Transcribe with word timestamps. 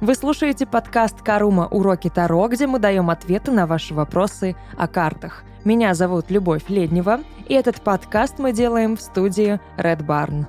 Вы 0.00 0.14
слушаете 0.14 0.64
подкаст 0.64 1.22
«Карума. 1.22 1.66
Уроки 1.66 2.08
Таро», 2.08 2.46
где 2.46 2.68
мы 2.68 2.78
даем 2.78 3.10
ответы 3.10 3.50
на 3.50 3.66
ваши 3.66 3.94
вопросы 3.94 4.54
о 4.76 4.86
картах. 4.86 5.42
Меня 5.64 5.92
зовут 5.94 6.30
Любовь 6.30 6.68
Леднева, 6.68 7.22
и 7.48 7.54
этот 7.54 7.80
подкаст 7.80 8.38
мы 8.38 8.52
делаем 8.52 8.96
в 8.96 9.00
студии 9.00 9.58
Red 9.76 10.06
Barn. 10.06 10.46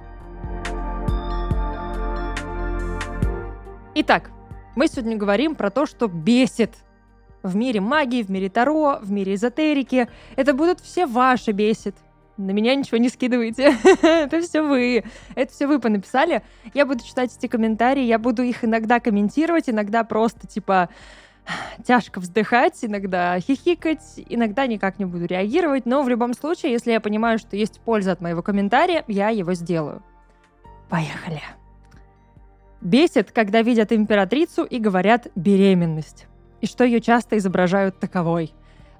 Итак, 3.96 4.30
мы 4.76 4.88
сегодня 4.88 5.18
говорим 5.18 5.56
про 5.56 5.72
то, 5.72 5.88
что 5.88 6.08
бесит 6.08 6.76
в 7.42 7.56
мире 7.56 7.82
магии, 7.82 8.22
в 8.22 8.30
мире 8.30 8.50
Таро, 8.50 9.00
в 9.02 9.10
мире 9.10 9.34
эзотерики. 9.34 10.10
Это 10.36 10.54
будут 10.54 10.80
все 10.80 11.08
ваши 11.08 11.54
бесит. 11.54 11.96
На 12.40 12.52
меня 12.52 12.74
ничего 12.74 12.98
не 12.98 13.10
скидывайте. 13.10 13.76
это 14.02 14.40
все 14.42 14.62
вы. 14.62 15.04
Это 15.36 15.52
все 15.52 15.68
вы 15.68 15.78
понаписали. 15.78 16.42
Я 16.74 16.86
буду 16.86 17.04
читать 17.04 17.36
эти 17.38 17.48
комментарии, 17.48 18.04
я 18.04 18.18
буду 18.18 18.44
их 18.44 18.64
иногда 18.64 19.02
комментировать, 19.02 19.70
иногда 19.70 20.06
просто 20.06 20.48
типа 20.48 20.88
тяжко 21.86 22.22
вздыхать, 22.22 22.78
иногда 22.82 23.38
хихикать, 23.42 24.22
иногда 24.30 24.68
никак 24.68 25.00
не 25.00 25.06
буду 25.06 25.26
реагировать, 25.26 25.86
но 25.86 26.02
в 26.02 26.08
любом 26.08 26.34
случае, 26.34 26.72
если 26.72 26.92
я 26.92 27.02
понимаю, 27.02 27.40
что 27.40 27.58
есть 27.58 27.82
польза 27.82 28.14
от 28.14 28.22
моего 28.22 28.42
комментария, 28.42 29.04
я 29.08 29.30
его 29.30 29.54
сделаю. 29.54 30.02
Поехали. 30.88 31.42
Бесит, 32.80 33.32
когда 33.32 33.62
видят 33.62 33.92
императрицу 33.92 34.64
и 34.64 34.80
говорят 34.80 35.28
«беременность», 35.36 36.28
и 36.62 36.68
что 36.68 36.86
ее 36.86 37.02
часто 37.02 37.38
изображают 37.38 38.00
таковой. 38.00 38.54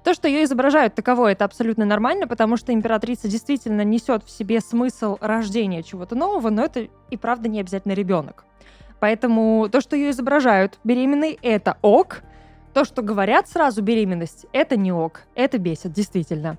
То, 0.04 0.14
что 0.14 0.28
ее 0.28 0.44
изображают 0.44 0.94
таковой, 0.94 1.32
это 1.32 1.44
абсолютно 1.44 1.84
нормально, 1.84 2.26
потому 2.26 2.56
что 2.56 2.72
императрица 2.72 3.28
действительно 3.28 3.82
несет 3.82 4.24
в 4.24 4.30
себе 4.30 4.60
смысл 4.60 5.18
рождения 5.20 5.82
чего-то 5.82 6.14
нового, 6.14 6.48
но 6.48 6.64
это 6.64 6.88
и 7.10 7.16
правда 7.16 7.48
не 7.48 7.60
обязательно 7.60 7.92
ребенок. 7.92 8.44
Поэтому 8.98 9.68
то, 9.70 9.80
что 9.80 9.96
ее 9.96 10.10
изображают 10.10 10.78
беременной, 10.84 11.38
это 11.42 11.76
ок. 11.82 12.22
То, 12.72 12.84
что 12.84 13.02
говорят 13.02 13.48
сразу 13.48 13.82
беременность, 13.82 14.46
это 14.52 14.76
не 14.76 14.92
ок. 14.92 15.22
Это 15.34 15.58
бесит, 15.58 15.92
действительно. 15.92 16.56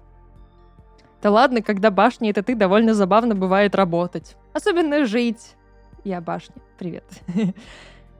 Да 1.22 1.30
ладно, 1.30 1.62
когда 1.62 1.92
башни 1.92 2.32
это 2.32 2.44
ты, 2.44 2.56
довольно 2.56 2.94
забавно 2.94 3.36
бывает 3.36 3.76
работать. 3.76 4.36
Особенно 4.54 5.06
жить. 5.06 5.56
Я 6.04 6.20
башня. 6.20 6.56
Привет. 6.78 7.06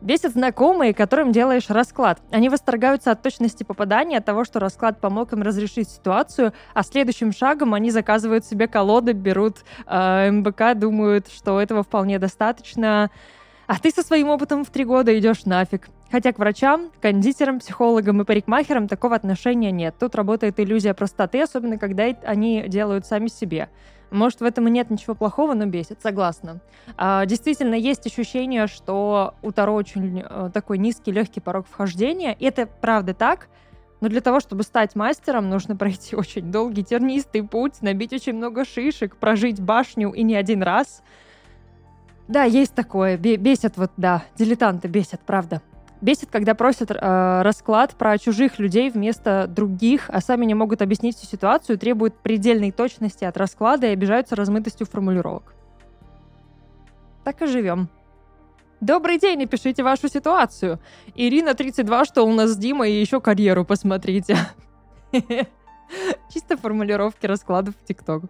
Бесят 0.02 0.32
знакомые, 0.32 0.96
которым 0.96 1.32
делаешь 1.32 1.70
расклад. 1.70 2.20
Они 2.32 2.50
восторгаются 2.50 3.12
от 3.12 3.22
точности 3.22 3.64
попадания, 3.64 4.18
от 4.18 4.26
того, 4.26 4.46
что 4.46 4.60
расклад 4.60 5.00
помог 5.00 5.32
им 5.34 5.44
разрешить 5.44 5.90
ситуацию, 5.90 6.54
а 6.74 6.82
следующим 6.82 7.32
шагом 7.32 7.76
они 7.76 7.92
заказывают 7.92 8.44
себе 8.44 8.68
колоды, 8.68 9.14
берут 9.14 9.58
э, 9.86 10.32
МБК, 10.32 10.74
думают, 10.76 11.28
что 11.28 11.62
этого 11.62 11.84
вполне 11.84 12.18
достаточно. 12.18 13.12
А 13.68 13.78
ты 13.78 13.92
со 13.92 14.02
своим 14.02 14.30
опытом 14.30 14.66
в 14.66 14.72
три 14.72 14.86
года 14.86 15.18
идешь 15.18 15.46
нафиг. 15.46 15.88
Хотя 16.12 16.34
к 16.34 16.40
врачам, 16.40 16.90
кондитерам, 17.00 17.60
психологам 17.60 18.22
и 18.22 18.26
парикмахерам 18.26 18.88
такого 18.88 19.16
отношения 19.16 19.72
нет. 19.72 19.96
Тут 20.00 20.16
работает 20.16 20.60
иллюзия 20.60 20.96
простоты, 20.96 21.42
особенно 21.42 21.78
когда 21.78 22.06
они 22.24 22.66
делают 22.68 23.06
сами 23.06 23.28
себе. 23.28 23.70
Может, 24.12 24.42
в 24.42 24.44
этом 24.44 24.68
и 24.68 24.72
нет 24.72 24.90
ничего 24.90 25.16
плохого, 25.16 25.54
но 25.54 25.66
бесит, 25.66 26.02
согласна. 26.02 26.60
А, 26.98 27.26
действительно, 27.26 27.76
есть 27.76 28.06
ощущение, 28.06 28.68
что 28.68 29.36
у 29.42 29.52
Таро 29.54 29.74
очень 29.74 30.22
а, 30.22 30.50
такой 30.50 30.78
низкий, 30.78 31.12
легкий 31.12 31.40
порог 31.40 31.66
вхождения. 31.66 32.36
И 32.38 32.46
это 32.46 32.68
правда 32.68 33.14
так. 33.14 33.48
Но 34.02 34.10
для 34.10 34.20
того, 34.20 34.42
чтобы 34.42 34.64
стать 34.64 34.96
мастером, 34.96 35.50
нужно 35.50 35.78
пройти 35.78 36.16
очень 36.16 36.52
долгий 36.52 36.84
тернистый 36.84 37.44
путь, 37.44 37.82
набить 37.82 38.12
очень 38.12 38.34
много 38.34 38.66
шишек, 38.66 39.16
прожить 39.16 39.62
башню 39.62 40.12
и 40.12 40.24
не 40.24 40.36
один 40.36 40.62
раз. 40.62 41.02
Да, 42.28 42.44
есть 42.44 42.74
такое. 42.74 43.18
Бесит 43.18 43.78
вот, 43.78 43.92
да, 43.96 44.24
дилетанты 44.38 44.90
бесят, 44.90 45.22
правда. 45.22 45.62
Бесит, 46.02 46.32
когда 46.32 46.56
просят 46.56 46.90
э, 46.90 47.42
расклад 47.44 47.94
про 47.94 48.18
чужих 48.18 48.58
людей 48.58 48.90
вместо 48.90 49.46
других, 49.48 50.10
а 50.10 50.20
сами 50.20 50.46
не 50.46 50.56
могут 50.56 50.82
объяснить 50.82 51.16
всю 51.16 51.28
ситуацию, 51.28 51.78
требуют 51.78 52.18
предельной 52.18 52.72
точности 52.72 53.24
от 53.24 53.38
расклада 53.38 53.86
и 53.86 53.92
обижаются 53.92 54.36
размытостью 54.36 54.88
формулировок. 54.88 55.54
Так 57.24 57.44
и 57.44 57.46
живем. 57.46 57.88
Добрый 58.80 59.20
день, 59.20 59.38
напишите 59.38 59.84
вашу 59.84 60.08
ситуацию. 60.08 60.80
Ирина 61.14 61.54
32, 61.54 62.06
что 62.06 62.24
у 62.24 62.34
нас 62.34 62.50
с 62.50 62.58
Димой, 62.58 62.92
и 62.92 63.00
еще 63.00 63.22
карьеру 63.22 63.64
посмотрите. 63.64 64.36
Чисто 66.34 66.58
формулировки 66.58 67.28
раскладов 67.28 67.76
в 67.76 67.86
ТикТок. 67.86 68.24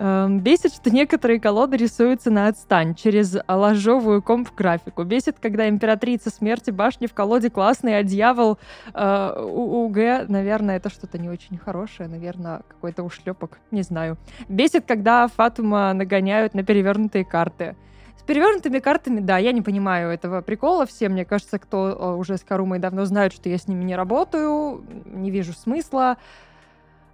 Эм, 0.00 0.38
бесит, 0.38 0.72
что 0.72 0.90
некоторые 0.90 1.40
колоды 1.40 1.76
рисуются 1.76 2.30
на 2.30 2.46
отстань 2.46 2.94
через 2.94 3.36
ложовую 3.48 4.22
комп-графику. 4.22 5.02
Бесит, 5.02 5.38
когда 5.40 5.68
императрица 5.68 6.30
смерти 6.30 6.70
башни 6.70 7.06
в 7.06 7.14
колоде 7.14 7.50
классный, 7.50 7.98
а 7.98 8.02
дьявол 8.04 8.58
э, 8.94 9.42
УГ, 9.42 10.28
наверное, 10.28 10.76
это 10.76 10.88
что-то 10.88 11.18
не 11.18 11.28
очень 11.28 11.58
хорошее, 11.58 12.08
наверное, 12.08 12.62
какой-то 12.68 13.02
ушлепок, 13.02 13.58
не 13.72 13.82
знаю. 13.82 14.16
Бесит, 14.48 14.84
когда 14.86 15.26
Фатума 15.26 15.92
нагоняют 15.92 16.54
на 16.54 16.62
перевернутые 16.62 17.24
карты. 17.24 17.74
С 18.16 18.22
перевернутыми 18.22 18.78
картами, 18.78 19.20
да, 19.20 19.38
я 19.38 19.50
не 19.50 19.62
понимаю 19.62 20.10
этого 20.10 20.42
прикола. 20.42 20.86
Все, 20.86 21.08
мне 21.08 21.24
кажется, 21.24 21.58
кто 21.58 21.88
э, 21.88 22.16
уже 22.16 22.36
с 22.36 22.44
Карумой 22.44 22.78
давно 22.78 23.04
знают, 23.04 23.32
что 23.32 23.48
я 23.48 23.58
с 23.58 23.66
ними 23.66 23.82
не 23.82 23.96
работаю, 23.96 24.84
не 25.06 25.32
вижу 25.32 25.52
смысла. 25.54 26.18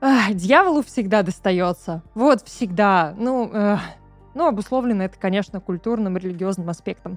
Ах, 0.07 0.35
дьяволу 0.35 0.83
всегда 0.83 1.23
достается. 1.23 2.03
Вот, 2.15 2.43
всегда. 2.43 3.15
Ну, 3.17 3.51
э, 3.51 3.79
ну, 4.35 4.47
обусловлено 4.47 5.05
это, 5.05 5.19
конечно, 5.19 5.63
культурным, 5.63 6.19
религиозным 6.19 6.69
аспектом. 6.69 7.17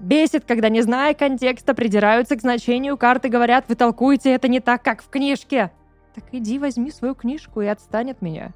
Бесит, 0.00 0.44
когда, 0.44 0.68
не 0.68 0.82
зная 0.82 1.14
контекста, 1.14 1.74
придираются 1.74 2.34
к 2.34 2.40
значению 2.40 2.96
карты, 2.96 3.28
говорят, 3.28 3.66
вы 3.68 3.76
толкуете 3.76 4.32
это 4.32 4.48
не 4.48 4.58
так, 4.58 4.82
как 4.82 5.00
в 5.00 5.08
книжке. 5.10 5.70
Так 6.12 6.24
иди 6.32 6.58
возьми 6.58 6.90
свою 6.90 7.14
книжку 7.14 7.60
и 7.60 7.66
отстань 7.66 8.10
от 8.10 8.20
меня. 8.20 8.52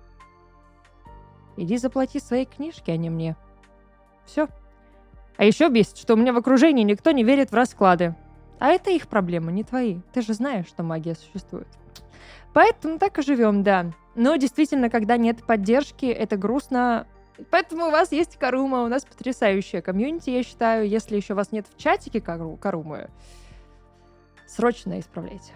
Иди 1.57 1.77
заплати 1.77 2.19
своей 2.19 2.47
книжке, 2.47 2.91
а 2.91 2.97
не 2.97 3.11
мне. 3.11 3.37
Все. 4.25 4.49
А 5.37 5.45
еще 5.45 5.69
бесит, 5.69 5.99
что 5.99 6.15
у 6.15 6.17
меня 6.17 6.33
в 6.33 6.37
окружении 6.37 6.83
никто 6.83 7.13
не 7.13 7.23
верит 7.23 7.53
в 7.53 7.55
расклады. 7.55 8.17
А 8.59 8.71
это 8.71 8.91
их 8.91 9.07
проблема, 9.07 9.53
не 9.53 9.63
твои. 9.63 10.01
Ты 10.13 10.23
же 10.23 10.35
знаешь, 10.35 10.67
что 10.67 10.83
магия 10.83 11.15
существует. 11.15 11.69
Поэтому 12.53 12.99
так 12.99 13.19
и 13.19 13.23
живем, 13.23 13.63
да. 13.63 13.93
Но 14.15 14.37
действительно, 14.37 14.91
когда 14.91 15.17
нет 15.17 15.43
поддержки, 15.45 16.07
это 16.07 16.37
грустно. 16.37 17.07
Поэтому 17.51 17.87
у 17.87 17.91
вас 17.91 18.13
есть 18.13 18.37
Карума, 18.37 18.83
у 18.83 18.89
нас 18.89 19.05
потрясающая 19.05 19.81
комьюнити, 19.81 20.31
я 20.31 20.43
считаю. 20.43 20.89
Если 20.89 21.17
еще 21.17 21.35
вас 21.35 21.51
нет 21.51 21.67
в 21.69 21.81
чатике 21.81 22.21
Кару, 22.21 22.59
Карумы, 22.61 23.09
срочно 24.47 25.01
исправляйте. 25.01 25.53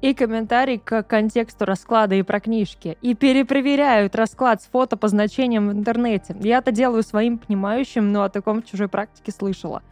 И 0.00 0.14
комментарий 0.14 0.78
к 0.78 1.02
контексту 1.02 1.64
расклада 1.64 2.14
и 2.14 2.22
про 2.22 2.40
книжки. 2.40 2.96
И 3.02 3.14
перепроверяют 3.14 4.14
расклад 4.14 4.62
с 4.62 4.66
фото 4.66 4.96
по 4.96 5.08
значениям 5.08 5.68
в 5.68 5.72
интернете. 5.72 6.36
Я 6.38 6.58
это 6.58 6.70
делаю 6.70 7.02
своим 7.02 7.38
понимающим, 7.38 8.12
но 8.12 8.22
о 8.22 8.28
таком 8.28 8.62
в 8.62 8.66
чужой 8.66 8.88
практике 8.88 9.32
слышала. 9.32 9.82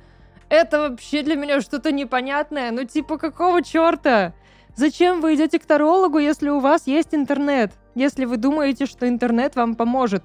Это 0.49 0.79
вообще 0.79 1.23
для 1.23 1.35
меня 1.35 1.61
что-то 1.61 1.91
непонятное. 1.91 2.71
Ну 2.71 2.85
типа 2.85 3.19
какого 3.19 3.63
черта? 3.65 4.33
Зачем 4.77 5.23
вы 5.23 5.35
идете 5.35 5.59
к 5.59 5.65
тарологу, 5.65 6.19
если 6.19 6.51
у 6.51 6.61
вас 6.61 6.87
есть 6.87 7.15
интернет? 7.15 7.73
Если 7.95 8.27
вы 8.27 8.37
думаете, 8.37 8.85
что 8.85 9.09
интернет 9.09 9.57
вам 9.57 9.75
поможет? 9.75 10.23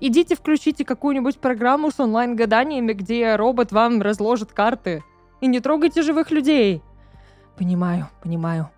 Идите 0.00 0.34
включите 0.34 0.82
какую-нибудь 0.84 1.38
программу 1.38 1.90
с 1.90 2.00
онлайн-гаданиями, 2.00 2.94
где 2.94 3.36
робот 3.36 3.70
вам 3.70 4.00
разложит 4.00 4.52
карты. 4.52 5.04
И 5.42 5.46
не 5.46 5.60
трогайте 5.60 6.00
живых 6.00 6.30
людей. 6.30 6.82
Понимаю, 7.58 8.08
понимаю. 8.22 8.70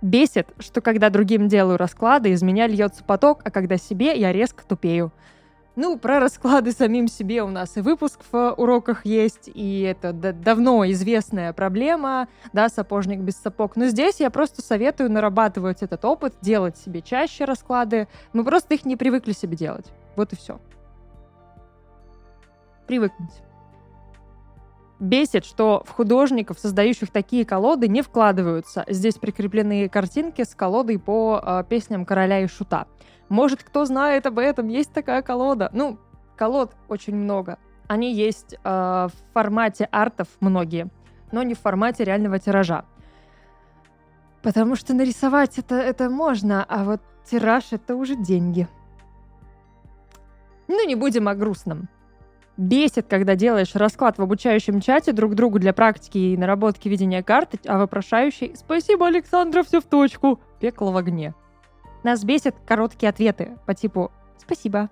Бесит, 0.00 0.48
что 0.58 0.80
когда 0.80 1.10
другим 1.10 1.48
делаю 1.48 1.76
расклады, 1.76 2.30
из 2.30 2.42
меня 2.42 2.66
льется 2.66 3.04
поток, 3.04 3.42
а 3.44 3.50
когда 3.50 3.76
себе, 3.76 4.18
я 4.18 4.32
резко 4.32 4.64
тупею. 4.66 5.12
Ну, 5.74 5.98
про 5.98 6.20
расклады 6.20 6.72
самим 6.72 7.08
себе 7.08 7.42
у 7.42 7.48
нас 7.48 7.78
и 7.78 7.80
выпуск 7.80 8.20
в 8.30 8.54
уроках 8.58 9.06
есть, 9.06 9.50
и 9.52 9.80
это 9.80 10.12
давно 10.12 10.84
известная 10.90 11.54
проблема, 11.54 12.28
да, 12.52 12.68
сапожник 12.68 13.20
без 13.20 13.36
сапог. 13.36 13.74
Но 13.76 13.86
здесь 13.86 14.20
я 14.20 14.28
просто 14.28 14.60
советую 14.60 15.10
нарабатывать 15.10 15.82
этот 15.82 16.04
опыт, 16.04 16.34
делать 16.42 16.76
себе 16.76 17.00
чаще 17.00 17.46
расклады. 17.46 18.06
Мы 18.34 18.44
просто 18.44 18.74
их 18.74 18.84
не 18.84 18.96
привыкли 18.96 19.32
себе 19.32 19.56
делать. 19.56 19.86
Вот 20.14 20.34
и 20.34 20.36
все. 20.36 20.60
Привыкнуть. 22.86 23.42
Бесит, 25.00 25.46
что 25.46 25.82
в 25.86 25.90
художников, 25.90 26.58
создающих 26.58 27.10
такие 27.10 27.46
колоды, 27.46 27.88
не 27.88 28.02
вкладываются. 28.02 28.84
Здесь 28.88 29.14
прикреплены 29.14 29.88
картинки 29.88 30.44
с 30.44 30.54
колодой 30.54 30.98
по 30.98 31.42
э, 31.42 31.64
песням 31.68 32.04
короля 32.04 32.40
и 32.40 32.46
шута. 32.46 32.86
Может, 33.32 33.62
кто 33.62 33.86
знает 33.86 34.26
об 34.26 34.38
этом, 34.38 34.68
есть 34.68 34.92
такая 34.92 35.22
колода. 35.22 35.70
Ну, 35.72 35.98
колод 36.36 36.76
очень 36.88 37.16
много. 37.16 37.56
Они 37.88 38.12
есть 38.12 38.52
э, 38.52 38.58
в 38.62 39.32
формате 39.32 39.88
артов 39.90 40.28
многие, 40.40 40.90
но 41.32 41.42
не 41.42 41.54
в 41.54 41.58
формате 41.58 42.04
реального 42.04 42.38
тиража. 42.38 42.84
Потому 44.42 44.76
что 44.76 44.92
нарисовать 44.92 45.58
это, 45.58 45.76
это 45.76 46.10
можно, 46.10 46.62
а 46.62 46.84
вот 46.84 47.00
тираж 47.24 47.68
это 47.70 47.96
уже 47.96 48.16
деньги. 48.16 48.68
Ну, 50.68 50.86
не 50.86 50.94
будем 50.94 51.26
о 51.26 51.34
грустном. 51.34 51.88
Бесит, 52.58 53.06
когда 53.08 53.34
делаешь 53.34 53.74
расклад 53.74 54.18
в 54.18 54.22
обучающем 54.22 54.82
чате 54.82 55.12
друг 55.12 55.36
другу 55.36 55.58
для 55.58 55.72
практики 55.72 56.18
и 56.18 56.36
наработки 56.36 56.86
ведения 56.86 57.22
карты, 57.22 57.58
а 57.66 57.78
вопрошающий 57.78 58.52
«Спасибо, 58.56 59.06
Александра, 59.06 59.62
все 59.62 59.80
в 59.80 59.84
точку!» 59.84 60.38
Пекло 60.60 60.90
в 60.90 60.98
огне. 60.98 61.32
Нас 62.02 62.24
бесит 62.24 62.56
короткие 62.66 63.10
ответы 63.10 63.56
по 63.66 63.74
типу 63.74 64.10
«Спасибо». 64.36 64.90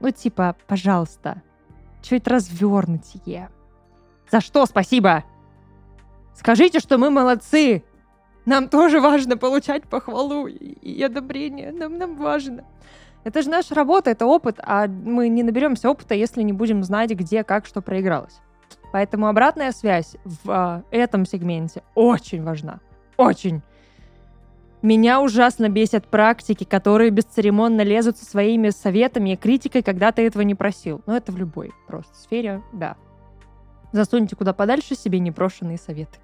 Ну 0.00 0.10
типа 0.10 0.56
«Пожалуйста». 0.66 1.42
Чуть 2.02 2.28
развернутие. 2.28 3.50
За 4.30 4.40
что 4.40 4.66
спасибо? 4.66 5.24
Скажите, 6.34 6.78
что 6.80 6.96
мы 6.98 7.10
молодцы. 7.10 7.82
Нам 8.46 8.68
тоже 8.68 9.00
важно 9.00 9.36
получать 9.36 9.84
похвалу 9.84 10.46
и 10.46 11.02
одобрение. 11.02 11.72
Нам, 11.72 11.98
нам 11.98 12.16
важно. 12.16 12.64
Это 13.24 13.42
же 13.42 13.50
наша 13.50 13.74
работа, 13.74 14.10
это 14.10 14.24
опыт, 14.26 14.58
а 14.62 14.86
мы 14.86 15.28
не 15.28 15.42
наберемся 15.42 15.90
опыта, 15.90 16.14
если 16.14 16.42
не 16.42 16.52
будем 16.52 16.82
знать, 16.84 17.10
где, 17.10 17.44
как, 17.44 17.66
что 17.66 17.82
проигралось. 17.82 18.40
Поэтому 18.92 19.26
обратная 19.26 19.72
связь 19.72 20.16
в 20.24 20.50
а, 20.50 20.82
этом 20.90 21.26
сегменте 21.26 21.82
очень 21.94 22.42
важна. 22.42 22.80
Очень. 23.16 23.62
Меня 24.80 25.20
ужасно 25.20 25.68
бесят 25.68 26.06
практики, 26.06 26.62
которые 26.62 27.10
бесцеремонно 27.10 27.80
лезут 27.82 28.16
со 28.16 28.24
своими 28.24 28.70
советами 28.70 29.30
и 29.30 29.36
критикой, 29.36 29.82
когда 29.82 30.12
ты 30.12 30.26
этого 30.26 30.42
не 30.42 30.54
просил. 30.54 31.02
Но 31.06 31.16
это 31.16 31.32
в 31.32 31.36
любой 31.36 31.72
просто 31.88 32.14
сфере, 32.14 32.62
да. 32.72 32.96
Засуньте 33.92 34.36
куда 34.36 34.52
подальше 34.52 34.94
себе 34.94 35.18
непрошенные 35.18 35.78
советы. 35.78 36.18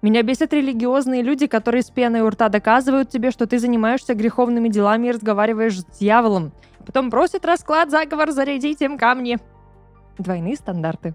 Меня 0.00 0.22
бесят 0.22 0.52
религиозные 0.52 1.22
люди, 1.22 1.46
которые 1.46 1.82
с 1.82 1.90
пеной 1.90 2.20
у 2.20 2.28
рта 2.28 2.48
доказывают 2.48 3.08
тебе, 3.08 3.30
что 3.30 3.46
ты 3.46 3.58
занимаешься 3.58 4.14
греховными 4.14 4.68
делами 4.68 5.08
и 5.08 5.12
разговариваешь 5.12 5.80
с 5.80 5.84
дьяволом. 5.84 6.52
Потом 6.84 7.10
просят 7.10 7.44
расклад, 7.44 7.90
заговор, 7.90 8.32
зарядить 8.32 8.82
им 8.82 8.98
камни. 8.98 9.38
Двойные 10.18 10.56
стандарты. 10.56 11.14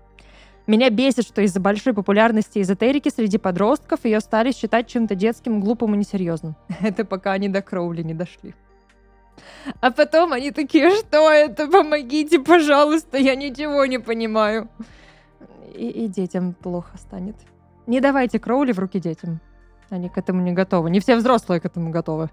Меня 0.68 0.90
бесит, 0.90 1.26
что 1.26 1.42
из-за 1.42 1.62
большой 1.62 1.94
популярности 1.94 2.62
эзотерики 2.62 3.10
среди 3.10 3.38
подростков 3.38 4.04
ее 4.04 4.20
стали 4.20 4.52
считать 4.52 4.88
чем-то 4.88 5.16
детским, 5.16 5.62
глупым 5.62 5.96
и 5.96 5.98
несерьезным. 5.98 6.58
Это 6.82 7.06
пока 7.06 7.32
они 7.32 7.48
до 7.48 7.62
Кроули 7.62 8.04
не 8.04 8.14
дошли. 8.14 8.54
А 9.80 9.92
потом 9.92 10.34
они 10.34 10.52
такие, 10.52 10.90
что 10.96 11.32
это? 11.32 11.68
Помогите, 11.68 12.40
пожалуйста, 12.40 13.18
я 13.18 13.36
ничего 13.36 13.86
не 13.86 14.00
понимаю. 14.00 14.68
И, 15.76 15.88
и 15.88 16.08
детям 16.08 16.54
плохо 16.54 16.98
станет. 16.98 17.36
Не 17.86 18.02
давайте 18.02 18.40
Кроули 18.40 18.72
в 18.72 18.80
руки 18.80 19.00
детям. 19.00 19.40
Они 19.90 20.10
к 20.10 20.18
этому 20.18 20.42
не 20.42 20.54
готовы. 20.54 20.90
Не 20.90 21.00
все 21.00 21.16
взрослые 21.16 21.62
к 21.62 21.66
этому 21.66 21.92
готовы. 21.92 22.30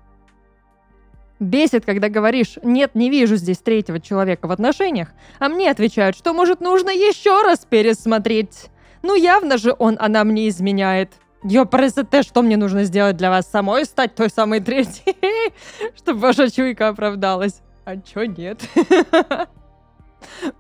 Бесит, 1.45 1.85
когда 1.85 2.09
говоришь 2.09 2.59
«нет, 2.63 2.95
не 2.95 3.11
вижу 3.11 3.37
здесь 3.37 3.59
третьего 3.59 4.01
человека 4.01 4.47
в 4.47 4.51
отношениях», 4.51 5.09
а 5.39 5.49
мне 5.49 5.71
отвечают, 5.71 6.17
что, 6.17 6.33
может, 6.33 6.61
нужно 6.61 6.91
еще 6.91 7.43
раз 7.43 7.67
пересмотреть. 7.69 8.67
Ну, 9.03 9.15
явно 9.15 9.59
же 9.59 9.75
он, 9.79 9.97
она 10.01 10.25
мне 10.25 10.49
изменяет. 10.49 11.13
Ёпрст, 11.43 12.07
что 12.23 12.41
мне 12.41 12.57
нужно 12.57 12.85
сделать 12.85 13.19
для 13.19 13.29
вас 13.29 13.47
самой, 13.47 13.85
стать 13.85 14.15
той 14.15 14.31
самой 14.31 14.61
третьей, 14.61 15.53
чтобы 15.97 16.21
ваша 16.21 16.51
чуйка 16.51 16.89
оправдалась? 16.89 17.61
А 17.85 17.99
чё 17.99 18.25
нет? 18.25 18.63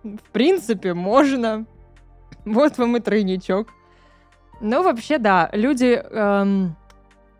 В 0.02 0.30
принципе, 0.32 0.92
можно. 0.92 1.64
Вот 2.44 2.76
вам 2.76 2.98
и 2.98 3.00
тройничок. 3.00 3.68
Ну, 4.60 4.82
вообще, 4.82 5.16
да, 5.16 5.48
люди, 5.54 6.02
эм, 6.04 6.76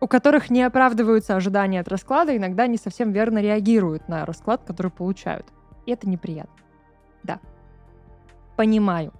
у 0.05 0.07
которых 0.07 0.51
не 0.51 0.61
оправдываются 0.61 1.35
ожидания 1.35 1.79
от 1.79 1.87
расклада, 1.87 2.37
иногда 2.37 2.67
не 2.67 2.77
совсем 2.77 3.11
верно 3.11 3.39
реагируют 3.39 4.07
на 4.07 4.23
расклад, 4.23 4.61
который 4.63 4.91
получают. 4.91 5.47
И 5.87 5.91
это 5.91 6.07
неприятно. 6.07 6.53
Да. 7.23 7.39
Понимаю. 8.55 9.11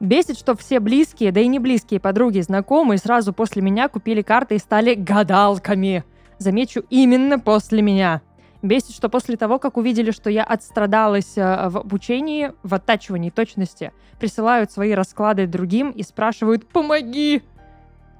Бесит, 0.00 0.38
что 0.38 0.56
все 0.56 0.80
близкие, 0.80 1.30
да 1.30 1.40
и 1.40 1.46
не 1.46 1.58
близкие 1.58 2.00
подруги, 2.00 2.40
знакомые 2.40 2.96
сразу 2.96 3.34
после 3.34 3.60
меня 3.60 3.90
купили 3.90 4.22
карты 4.22 4.54
и 4.54 4.58
стали 4.58 4.94
гадалками. 4.94 6.04
Замечу, 6.38 6.82
именно 6.88 7.38
после 7.38 7.82
меня. 7.82 8.22
Бесит, 8.62 8.94
что 8.96 9.10
после 9.10 9.36
того, 9.36 9.58
как 9.58 9.76
увидели, 9.76 10.10
что 10.10 10.30
я 10.30 10.44
отстрадалась 10.44 11.36
э, 11.36 11.68
в 11.68 11.76
обучении, 11.76 12.52
в 12.62 12.72
оттачивании 12.72 13.28
точности, 13.28 13.92
присылают 14.18 14.72
свои 14.72 14.92
расклады 14.92 15.46
другим 15.46 15.90
и 15.90 16.02
спрашивают 16.02 16.66
«помоги!» 16.66 17.42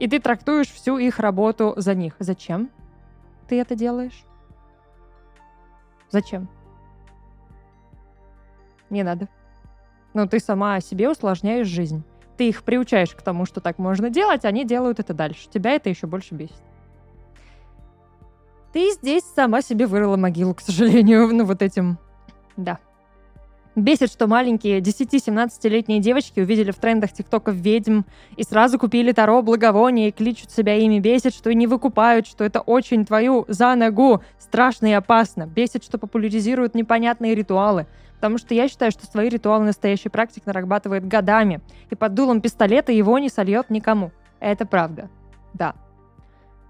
И 0.04 0.06
ты 0.06 0.20
трактуешь 0.20 0.70
всю 0.70 0.98
их 0.98 1.18
работу 1.18 1.72
за 1.78 1.94
них. 1.94 2.12
Зачем 2.18 2.68
ты 3.48 3.58
это 3.58 3.74
делаешь? 3.74 4.26
Зачем? 6.10 6.46
Не 8.90 9.02
надо. 9.02 9.30
Но 10.12 10.26
ты 10.26 10.40
сама 10.40 10.78
себе 10.80 11.08
усложняешь 11.08 11.68
жизнь. 11.68 12.02
Ты 12.36 12.50
их 12.50 12.64
приучаешь 12.64 13.14
к 13.14 13.22
тому, 13.22 13.46
что 13.46 13.62
так 13.62 13.78
можно 13.78 14.10
делать, 14.10 14.44
они 14.44 14.66
делают 14.66 15.00
это 15.00 15.14
дальше. 15.14 15.48
Тебя 15.48 15.70
это 15.70 15.88
еще 15.88 16.06
больше 16.06 16.34
бесит. 16.34 16.62
Ты 18.74 18.92
здесь 18.92 19.24
сама 19.34 19.62
себе 19.62 19.86
вырыла 19.86 20.18
могилу, 20.18 20.52
к 20.52 20.60
сожалению, 20.60 21.28
ну 21.32 21.46
вот 21.46 21.62
этим. 21.62 21.96
Да. 22.58 22.78
Бесит, 23.76 24.12
что 24.12 24.28
маленькие 24.28 24.78
10-17-летние 24.78 25.98
девочки 25.98 26.38
увидели 26.38 26.70
в 26.70 26.76
трендах 26.76 27.12
тиктоков 27.12 27.56
ведьм 27.56 28.02
и 28.36 28.44
сразу 28.44 28.78
купили 28.78 29.10
таро 29.10 29.42
благовония 29.42 30.08
и 30.08 30.12
кличут 30.12 30.52
себя 30.52 30.76
ими. 30.76 31.00
Бесит, 31.00 31.34
что 31.34 31.50
и 31.50 31.56
не 31.56 31.66
выкупают, 31.66 32.28
что 32.28 32.44
это 32.44 32.60
очень 32.60 33.04
твою 33.04 33.44
за 33.48 33.74
ногу 33.74 34.22
страшно 34.38 34.86
и 34.86 34.92
опасно. 34.92 35.48
Бесит, 35.48 35.82
что 35.82 35.98
популяризируют 35.98 36.76
непонятные 36.76 37.34
ритуалы. 37.34 37.86
Потому 38.14 38.38
что 38.38 38.54
я 38.54 38.68
считаю, 38.68 38.92
что 38.92 39.06
свои 39.06 39.28
ритуалы 39.28 39.64
настоящий 39.64 40.08
практик 40.08 40.46
нарабатывает 40.46 41.08
годами. 41.08 41.60
И 41.90 41.96
под 41.96 42.14
дулом 42.14 42.40
пистолета 42.40 42.92
его 42.92 43.18
не 43.18 43.28
сольет 43.28 43.70
никому. 43.70 44.12
Это 44.38 44.66
правда. 44.66 45.10
Да. 45.52 45.74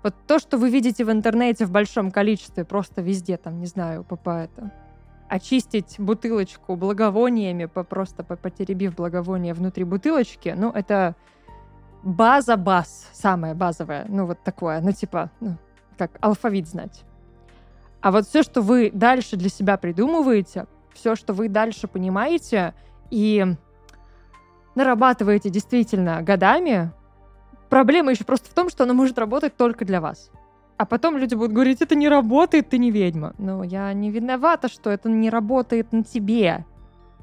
Вот 0.02 0.14
то, 0.26 0.38
что 0.38 0.56
вы 0.56 0.70
видите 0.70 1.04
в 1.04 1.12
интернете 1.12 1.66
в 1.66 1.70
большом 1.70 2.10
количестве, 2.10 2.64
просто 2.64 3.02
везде, 3.02 3.36
там, 3.36 3.60
не 3.60 3.66
знаю, 3.66 4.04
по 4.04 4.30
это, 4.30 4.70
очистить 5.34 5.96
бутылочку 5.98 6.76
благовониями, 6.76 7.64
по, 7.64 7.82
просто 7.82 8.22
по, 8.22 8.36
потеребив 8.36 8.94
благовоние 8.94 9.54
внутри 9.54 9.84
бутылочки, 9.84 10.54
ну, 10.56 10.70
это 10.70 11.16
база 12.02 12.56
баз, 12.56 13.10
самая 13.12 13.54
базовая, 13.54 14.06
ну, 14.08 14.26
вот 14.26 14.38
такое, 14.44 14.80
ну, 14.80 14.92
типа, 14.92 15.30
ну, 15.40 15.56
как 15.98 16.12
алфавит 16.20 16.68
знать. 16.68 17.04
А 18.00 18.12
вот 18.12 18.26
все, 18.26 18.42
что 18.42 18.60
вы 18.60 18.90
дальше 18.92 19.36
для 19.36 19.48
себя 19.48 19.76
придумываете, 19.76 20.66
все, 20.92 21.16
что 21.16 21.32
вы 21.32 21.48
дальше 21.48 21.88
понимаете 21.88 22.74
и 23.10 23.44
нарабатываете 24.74 25.50
действительно 25.50 26.22
годами, 26.22 26.92
Проблема 27.74 28.12
еще 28.12 28.22
просто 28.22 28.48
в 28.48 28.54
том, 28.54 28.70
что 28.70 28.84
она 28.84 28.94
может 28.94 29.18
работать 29.18 29.56
только 29.56 29.84
для 29.84 30.00
вас. 30.00 30.30
А 30.76 30.86
потом 30.86 31.16
люди 31.16 31.34
будут 31.34 31.52
говорить, 31.52 31.82
это 31.82 31.94
не 31.94 32.08
работает, 32.08 32.68
ты 32.68 32.78
не 32.78 32.90
ведьма. 32.90 33.34
Но 33.38 33.62
я 33.62 33.92
не 33.92 34.10
виновата, 34.10 34.68
что 34.68 34.90
это 34.90 35.08
не 35.08 35.30
работает 35.30 35.92
на 35.92 36.02
тебе. 36.02 36.64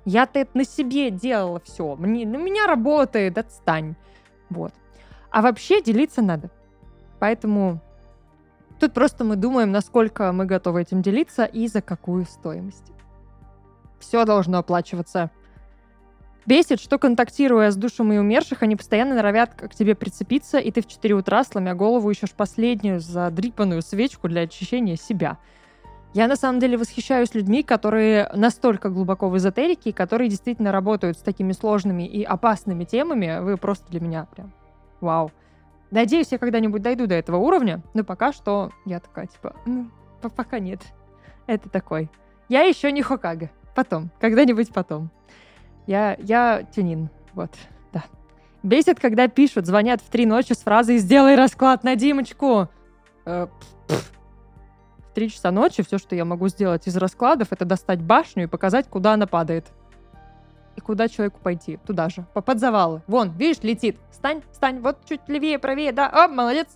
Я-то 0.06 0.40
это 0.40 0.58
на 0.58 0.64
себе 0.64 1.12
делала 1.12 1.60
все. 1.60 1.96
Мне, 1.96 2.26
на 2.26 2.38
меня 2.38 2.66
работает, 2.66 3.38
отстань. 3.38 3.96
Вот. 4.50 4.74
А 5.30 5.42
вообще 5.42 5.82
делиться 5.82 6.22
надо. 6.22 6.50
Поэтому 7.20 7.82
тут 8.80 8.94
просто 8.94 9.24
мы 9.26 9.36
думаем, 9.36 9.72
насколько 9.72 10.32
мы 10.32 10.46
готовы 10.46 10.82
этим 10.82 11.02
делиться 11.02 11.44
и 11.46 11.68
за 11.68 11.82
какую 11.82 12.26
стоимость. 12.26 12.92
Все 14.00 14.26
должно 14.26 14.60
оплачиваться 14.60 15.30
Бесит, 16.46 16.80
что 16.80 16.98
контактируя 16.98 17.70
с 17.70 17.76
душами 17.76 18.18
умерших, 18.18 18.64
они 18.64 18.76
постоянно 18.76 19.14
норовят 19.16 19.54
к 19.54 19.76
тебе 19.76 19.94
прицепиться, 19.94 20.58
и 20.58 20.72
ты 20.72 20.82
в 20.82 20.88
4 20.88 21.14
утра, 21.14 21.44
сломя 21.44 21.76
голову, 21.76 22.10
ищешь 22.10 22.32
последнюю 22.32 23.00
задрипанную 23.00 23.82
свечку 23.82 24.28
для 24.28 24.42
очищения 24.42 24.96
себя. 24.96 25.38
Я 26.14 26.28
на 26.28 26.36
самом 26.36 26.60
деле 26.60 26.78
восхищаюсь 26.78 27.34
людьми, 27.36 27.64
которые 27.64 28.30
настолько 28.34 28.90
глубоко 28.90 29.30
в 29.30 29.38
эзотерике, 29.38 29.94
которые 29.94 30.30
действительно 30.30 30.72
работают 30.72 31.18
с 31.18 31.22
такими 31.22 31.54
сложными 31.54 32.04
и 32.04 32.24
опасными 32.24 32.84
темами. 32.84 33.40
Вы 33.42 33.56
просто 33.56 33.90
для 33.90 34.02
меня 34.02 34.26
прям 34.26 34.52
вау. 35.00 35.32
Надеюсь, 35.90 36.32
я 36.32 36.38
когда-нибудь 36.38 36.82
дойду 36.82 37.06
до 37.06 37.16
этого 37.16 37.38
уровня, 37.38 37.82
но 37.94 38.04
пока 38.04 38.34
что 38.34 38.72
я 38.86 39.00
такая, 39.00 39.28
типа, 39.28 39.56
ну, 39.66 39.90
пока 40.36 40.60
нет. 40.60 40.82
Это 41.48 41.70
такой. 41.70 42.10
Я 42.50 42.64
еще 42.64 42.92
не 42.92 43.02
Хокага. 43.02 43.50
Потом, 43.74 44.10
когда-нибудь 44.20 44.74
потом. 44.74 45.10
Я, 45.88 46.16
я 46.20 46.64
тюнин, 46.76 47.10
вот, 47.34 47.52
да. 47.92 48.04
Бесит, 48.64 49.00
когда 49.00 49.28
пишут, 49.28 49.66
звонят 49.66 50.02
в 50.02 50.10
три 50.10 50.26
ночи 50.26 50.54
с 50.54 50.60
фразой 50.60 50.98
«Сделай 50.98 51.36
расклад 51.36 51.84
на 51.84 51.96
Димочку!» 51.96 52.70
э, 53.26 53.48
В 53.88 55.14
три 55.14 55.30
часа 55.30 55.52
ночи 55.52 55.84
все, 55.84 55.98
что 55.98 56.16
я 56.16 56.26
могу 56.26 56.48
сделать 56.48 56.88
из 56.88 56.96
раскладов, 56.96 57.48
это 57.52 57.66
достать 57.66 58.02
башню 58.02 58.44
и 58.44 58.48
показать, 58.48 58.88
куда 58.88 59.14
она 59.14 59.28
падает. 59.28 59.72
И 60.76 60.82
куда 60.82 61.10
человеку 61.10 61.40
пойти. 61.42 61.78
Туда 61.86 62.08
же. 62.08 62.26
Под 62.34 62.60
завалы. 62.60 63.02
Вон, 63.08 63.32
видишь, 63.32 63.62
летит. 63.62 63.98
Стань, 64.12 64.42
стань, 64.54 64.80
вот 64.80 65.04
чуть 65.06 65.28
левее, 65.28 65.60
правее, 65.60 65.92
да. 65.92 66.10
О, 66.10 66.30
молодец. 66.30 66.68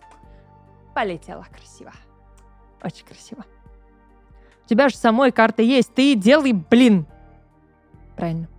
Полетела 0.93 1.45
красиво. 1.49 1.93
Очень 2.83 3.05
красиво. 3.05 3.45
У 4.65 4.67
тебя 4.67 4.89
же 4.89 4.97
самой 4.97 5.31
карта 5.31 5.61
есть. 5.61 5.93
Ты 5.93 6.15
делай, 6.15 6.51
блин. 6.51 7.05
Правильно. 8.17 8.49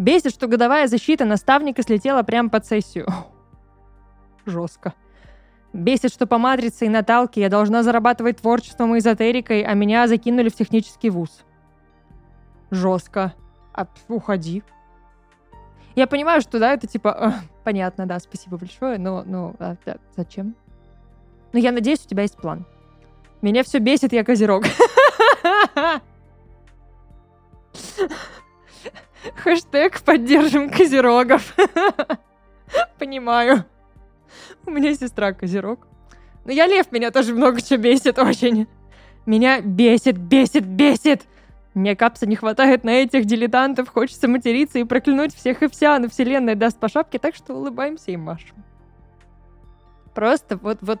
Бесит, 0.00 0.32
что 0.32 0.46
годовая 0.46 0.86
защита 0.86 1.26
наставника 1.26 1.82
слетела 1.82 2.22
прямо 2.22 2.48
под 2.48 2.64
сессию. 2.64 3.06
Жестко. 4.46 4.94
Бесит, 5.74 6.10
что 6.10 6.26
по 6.26 6.38
матрице 6.38 6.86
и 6.86 6.88
наталке 6.88 7.42
я 7.42 7.50
должна 7.50 7.82
зарабатывать 7.82 8.38
творчеством 8.38 8.94
и 8.94 9.00
эзотерикой, 9.00 9.60
а 9.60 9.74
меня 9.74 10.08
закинули 10.08 10.48
в 10.48 10.54
технический 10.54 11.10
вуз. 11.10 11.44
Жестко. 12.70 13.34
А, 13.74 13.86
уходи. 14.08 14.62
Я 15.94 16.06
понимаю, 16.06 16.40
что, 16.40 16.58
да, 16.58 16.72
это 16.72 16.86
типа... 16.86 17.16
Э, 17.20 17.32
понятно, 17.62 18.06
да, 18.06 18.18
спасибо 18.20 18.56
большое, 18.56 18.96
но, 18.96 19.22
но 19.26 19.54
а, 19.58 19.76
да, 19.84 19.96
зачем? 20.16 20.56
Но 21.52 21.58
я 21.58 21.72
надеюсь, 21.72 22.06
у 22.06 22.08
тебя 22.08 22.22
есть 22.22 22.38
план. 22.38 22.64
Меня 23.42 23.62
все 23.64 23.80
бесит, 23.80 24.14
я 24.14 24.24
козерог. 24.24 24.64
Хэштег 29.36 30.00
«Поддержим 30.02 30.70
козерогов». 30.70 31.54
Понимаю. 32.98 33.64
У 34.66 34.70
меня 34.70 34.94
сестра 34.94 35.32
козерог. 35.32 35.86
Но 36.44 36.52
я 36.52 36.66
лев, 36.66 36.92
меня 36.92 37.10
тоже 37.10 37.34
много 37.34 37.60
чего 37.60 37.82
бесит 37.82 38.18
очень. 38.18 38.66
Меня 39.26 39.60
бесит, 39.60 40.16
бесит, 40.16 40.64
бесит. 40.64 41.22
Мне 41.74 41.94
капса 41.94 42.26
не 42.26 42.34
хватает 42.34 42.82
на 42.82 42.90
этих 42.90 43.26
дилетантов, 43.26 43.88
хочется 43.88 44.26
материться 44.26 44.78
и 44.78 44.84
проклянуть 44.84 45.34
всех 45.34 45.62
и 45.62 45.68
вся, 45.68 45.98
но 45.98 46.08
вселенная 46.08 46.56
даст 46.56 46.78
по 46.78 46.88
шапке, 46.88 47.18
так 47.18 47.36
что 47.36 47.54
улыбаемся 47.54 48.10
и 48.10 48.16
машем. 48.16 48.64
Просто 50.14 50.56
вот, 50.56 50.78
вот, 50.80 51.00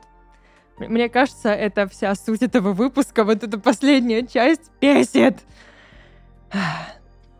мне 0.78 1.08
кажется, 1.08 1.50
это 1.50 1.88
вся 1.88 2.14
суть 2.14 2.42
этого 2.42 2.72
выпуска, 2.72 3.24
вот 3.24 3.42
эта 3.42 3.58
последняя 3.58 4.24
часть 4.24 4.70
бесит. 4.80 5.38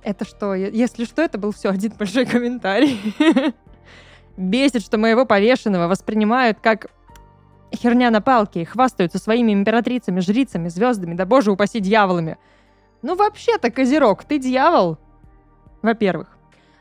Это 0.03 0.25
что? 0.25 0.55
Если 0.55 1.05
что, 1.05 1.23
это 1.23 1.39
был 1.39 1.53
все 1.53 1.71
один 1.71 1.93
большой 1.99 2.25
комментарий. 2.25 2.99
Бесит, 4.37 4.83
что 4.83 4.97
моего 4.97 5.27
повешенного 5.27 5.89
воспринимают 5.89 6.59
как 6.61 6.87
херня 7.75 8.11
на 8.11 8.21
палке 8.21 8.63
и 8.63 8.65
хвастаются 8.65 9.19
своими 9.19 9.53
императрицами, 9.53 10.21
жрицами, 10.21 10.69
звездами, 10.69 11.15
да 11.15 11.27
боже 11.27 11.53
упаси 11.53 11.81
дьяволами. 11.81 12.39
Ну, 13.03 13.15
вообще-то, 13.15 13.71
Козерог, 13.71 14.25
ты 14.25 14.39
дьявол, 14.39 14.99
во-первых. 15.83 16.37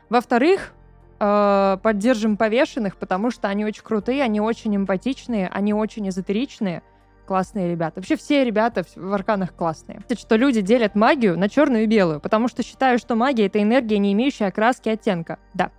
Во-вторых, 0.08 0.72
э, 1.18 1.78
поддержим 1.82 2.36
повешенных, 2.36 2.96
потому 2.96 3.30
что 3.30 3.48
они 3.48 3.64
очень 3.64 3.82
крутые, 3.82 4.22
они 4.22 4.40
очень 4.40 4.74
эмпатичные, 4.76 5.48
они 5.48 5.72
очень 5.72 6.08
эзотеричные. 6.08 6.82
Классные 7.30 7.70
ребята. 7.70 8.00
Вообще 8.00 8.16
все 8.16 8.42
ребята 8.42 8.82
в 8.96 9.14
арканах 9.14 9.54
классные. 9.54 10.00
Что 10.18 10.34
люди 10.34 10.62
делят 10.62 10.96
магию 10.96 11.38
на 11.38 11.48
черную 11.48 11.84
и 11.84 11.86
белую, 11.86 12.18
потому 12.18 12.48
что 12.48 12.64
считаю, 12.64 12.98
что 12.98 13.14
магия— 13.14 13.46
это 13.46 13.62
энергия, 13.62 13.98
не 13.98 14.14
имеющая 14.14 14.46
окраски 14.46 14.88
оттенка. 14.88 15.38
Да. 15.54 15.70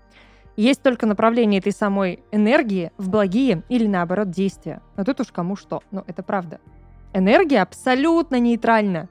Есть 0.55 0.81
только 0.81 1.05
направление 1.05 1.59
этой 1.59 1.73
самой 1.73 2.23
энергии 2.31 2.93
в 2.97 3.09
благие 3.09 3.63
или, 3.67 3.85
наоборот, 3.85 4.29
действия. 4.29 4.81
Но 4.95 5.03
тут 5.03 5.19
уж 5.19 5.27
кому 5.27 5.57
что. 5.57 5.83
Но 5.91 6.05
это 6.07 6.23
правда. 6.23 6.61
Энергия 7.11 7.61
абсолютно 7.61 8.39
нейтральна 8.39 9.09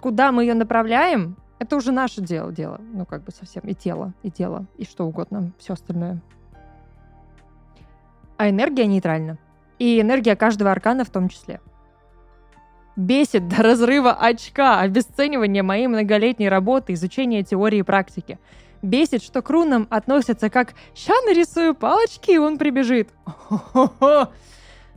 куда 0.00 0.30
мы 0.30 0.44
ее 0.44 0.52
направляем, 0.52 1.36
это 1.58 1.74
уже 1.74 1.90
наше 1.90 2.20
дело, 2.20 2.52
дело. 2.52 2.80
Ну, 2.92 3.06
как 3.06 3.24
бы 3.24 3.32
совсем. 3.32 3.62
И 3.64 3.74
тело, 3.74 4.12
и 4.22 4.30
тело, 4.30 4.66
и 4.76 4.84
что 4.84 5.06
угодно, 5.06 5.52
все 5.58 5.72
остальное. 5.72 6.20
А 8.36 8.50
энергия 8.50 8.86
нейтральна. 8.86 9.38
И 9.78 10.00
энергия 10.00 10.36
каждого 10.36 10.70
аркана 10.70 11.04
в 11.04 11.10
том 11.10 11.28
числе. 11.28 11.60
Бесит 12.96 13.46
до 13.48 13.62
разрыва 13.62 14.12
очка, 14.12 14.80
обесценивание 14.80 15.62
моей 15.62 15.86
многолетней 15.86 16.48
работы, 16.48 16.94
изучения 16.94 17.44
теории 17.44 17.78
и 17.78 17.82
практики. 17.82 18.38
Бесит, 18.82 19.22
что 19.22 19.40
к 19.40 19.50
рунам 19.50 19.86
относятся 19.90 20.50
как 20.50 20.74
«ща 20.94 21.14
нарисую 21.26 21.74
палочки, 21.74 22.32
и 22.32 22.38
он 22.38 22.58
прибежит». 22.58 23.10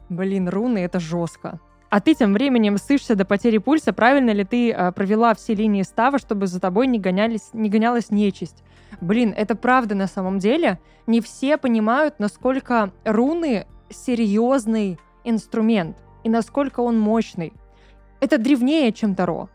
Блин, 0.09 0.49
руны— 0.49 0.77
это 0.79 0.99
жестко. 0.99 1.59
А 1.91 1.99
ты 1.99 2.15
тем 2.15 2.33
временем 2.33 2.77
сышься 2.77 3.15
до 3.15 3.25
потери 3.25 3.57
пульса, 3.57 3.91
правильно 3.91 4.31
ли 4.31 4.45
ты 4.45 4.71
э, 4.71 4.91
провела 4.93 5.35
все 5.35 5.53
линии 5.53 5.83
става, 5.83 6.19
чтобы 6.19 6.47
за 6.47 6.61
тобой 6.61 6.87
не, 6.87 6.99
гонялись, 6.99 7.49
не 7.53 7.69
гонялась 7.69 8.11
нечисть. 8.11 8.63
Блин, 9.01 9.33
это 9.35 9.55
правда 9.55 9.93
на 9.93 10.07
самом 10.07 10.39
деле. 10.39 10.79
Не 11.05 11.19
все 11.19 11.57
понимают, 11.57 12.15
насколько 12.17 12.91
руны 13.03 13.67
серьезный 13.91 14.99
инструмент 15.23 15.97
и 16.23 16.29
насколько 16.29 16.81
он 16.81 16.99
мощный. 16.99 17.53
Это 18.19 18.37
древнее, 18.37 18.91
чем 18.91 19.15
Таро. 19.15 19.49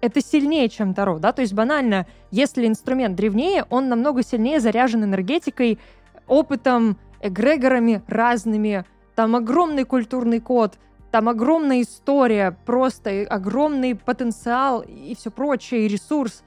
Это 0.00 0.20
сильнее, 0.22 0.68
чем 0.68 0.94
Таро, 0.94 1.18
да? 1.18 1.32
То 1.32 1.42
есть 1.42 1.52
банально, 1.52 2.06
если 2.30 2.66
инструмент 2.66 3.16
древнее, 3.16 3.64
он 3.70 3.88
намного 3.88 4.22
сильнее 4.22 4.60
заряжен 4.60 5.04
энергетикой, 5.04 5.78
опытом, 6.26 6.96
эгрегорами 7.20 8.02
разными, 8.06 8.84
там 9.14 9.36
огромный 9.36 9.84
культурный 9.84 10.40
код– 10.40 10.78
там 11.10 11.28
огромная 11.28 11.82
история, 11.82 12.56
просто 12.64 13.22
огромный 13.28 13.96
потенциал 13.96 14.80
и 14.82 15.14
все 15.16 15.30
прочее, 15.30 15.86
и 15.86 15.88
ресурс. 15.88 16.44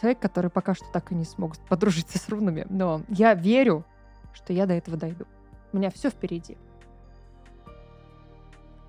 Человек, 0.00 0.18
который 0.18 0.50
пока 0.50 0.74
что 0.74 0.86
так 0.92 1.12
и 1.12 1.14
не 1.14 1.24
смог 1.24 1.56
подружиться 1.68 2.18
с 2.18 2.28
рунами, 2.28 2.66
но 2.70 3.02
я 3.08 3.34
верю, 3.34 3.84
что 4.32 4.52
я 4.52 4.66
до 4.66 4.74
этого 4.74 4.96
дойду. 4.96 5.24
У 5.72 5.78
меня 5.78 5.90
все 5.90 6.10
впереди. 6.10 6.56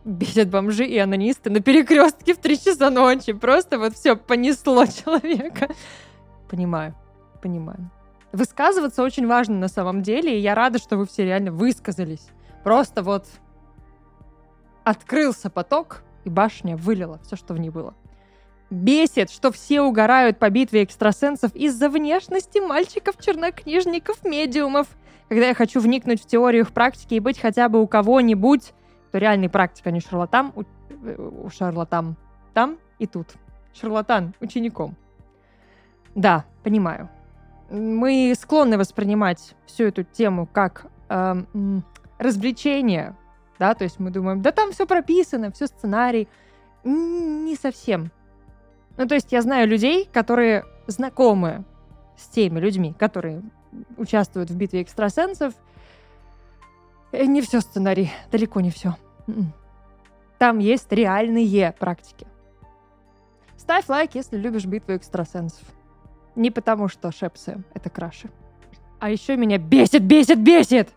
Бесят 0.06 0.50
бомжи 0.50 0.86
и 0.86 0.98
анонисты 0.98 1.50
на 1.50 1.62
перекрестке 1.62 2.34
в 2.34 2.40
3 2.40 2.60
часа 2.60 2.90
ночи. 2.90 3.32
Просто 3.32 3.80
вот 3.80 3.94
все 3.94 4.16
понесло 4.16 4.86
человека. 5.04 5.70
Понимаю, 6.50 6.94
понимаю. 7.42 7.90
Высказываться 8.34 9.04
очень 9.04 9.28
важно 9.28 9.56
на 9.58 9.68
самом 9.68 10.02
деле, 10.02 10.38
и 10.38 10.42
я 10.42 10.56
рада, 10.56 10.80
что 10.80 10.98
вы 10.98 11.06
все 11.06 11.24
реально 11.24 11.52
высказались. 11.52 12.28
Просто 12.64 13.04
вот 13.04 13.28
открылся 14.84 15.50
поток, 15.50 16.04
и 16.26 16.30
башня 16.30 16.76
вылила 16.76 17.20
все, 17.24 17.36
что 17.36 17.54
в 17.54 17.60
ней 17.60 17.70
было. 17.70 17.94
Бесит, 18.74 19.30
что 19.30 19.52
все 19.52 19.82
угорают 19.82 20.40
по 20.40 20.50
битве 20.50 20.84
экстрасенсов 20.84 21.56
из-за 21.56 21.90
внешности 21.90 22.58
мальчиков-чернокнижников, 22.58 24.26
медиумов. 24.26 24.88
Когда 25.30 25.50
я 25.50 25.54
хочу 25.54 25.80
вникнуть 25.80 26.20
в 26.20 26.26
теорию 26.26 26.64
их 26.64 26.74
практики 26.74 27.14
и 27.14 27.20
быть 27.20 27.40
хотя 27.40 27.70
бы 27.70 27.80
у 27.80 27.88
кого-нибудь, 27.88 28.74
то 29.12 29.20
реальный 29.20 29.48
практик, 29.48 29.86
а 29.86 29.92
не 29.92 30.00
шарлатан, 30.00 30.52
у, 30.56 30.64
у 31.46 31.50
шарлатан 31.52 32.16
там 32.56 32.80
и 32.98 33.06
тут. 33.06 33.36
Шарлатан 33.76 34.34
учеником. 34.42 34.96
Да, 36.16 36.46
понимаю. 36.64 37.10
Мы 37.70 38.34
склонны 38.36 38.80
воспринимать 38.80 39.54
всю 39.68 39.84
эту 39.84 40.04
тему 40.04 40.48
как 40.52 40.88
э, 41.10 41.36
развлечение, 42.18 43.16
да, 43.60 43.76
то 43.76 43.84
есть 43.84 44.00
мы 44.00 44.10
думаем, 44.10 44.42
да 44.42 44.52
там 44.52 44.72
все 44.72 44.88
прописано, 44.88 45.52
все 45.52 45.68
сценарий. 45.68 46.28
Не 46.84 47.56
совсем. 47.56 48.12
Ну, 48.98 49.08
то 49.08 49.16
есть 49.16 49.32
я 49.32 49.42
знаю 49.42 49.68
людей, 49.68 50.08
которые 50.12 50.66
знакомы 50.88 51.64
с 52.18 52.28
теми 52.28 52.60
людьми, 52.60 52.94
которые 52.98 53.42
участвуют 53.98 54.50
в 54.50 54.56
битве 54.56 54.82
экстрасенсов. 54.82 55.54
Э, 57.12 57.26
не 57.26 57.42
все 57.42 57.62
сценарий, 57.62 58.12
далеко 58.32 58.62
не 58.62 58.70
все. 58.70 58.96
М-м. 59.28 59.54
Там 60.38 60.60
есть 60.60 60.92
реальные 60.92 61.72
практики. 61.74 62.28
Ставь 63.58 63.88
лайк, 63.88 64.16
если 64.16 64.38
любишь 64.38 64.66
битву 64.66 64.96
экстрасенсов. 64.96 65.66
Не 66.36 66.52
потому, 66.52 66.88
что 66.88 67.12
шепсы— 67.12 67.64
это 67.74 67.90
краши. 67.90 68.30
А 69.00 69.10
еще 69.10 69.38
меня 69.38 69.58
бесит, 69.58 70.04
бесит, 70.04 70.40
бесит! 70.40 70.94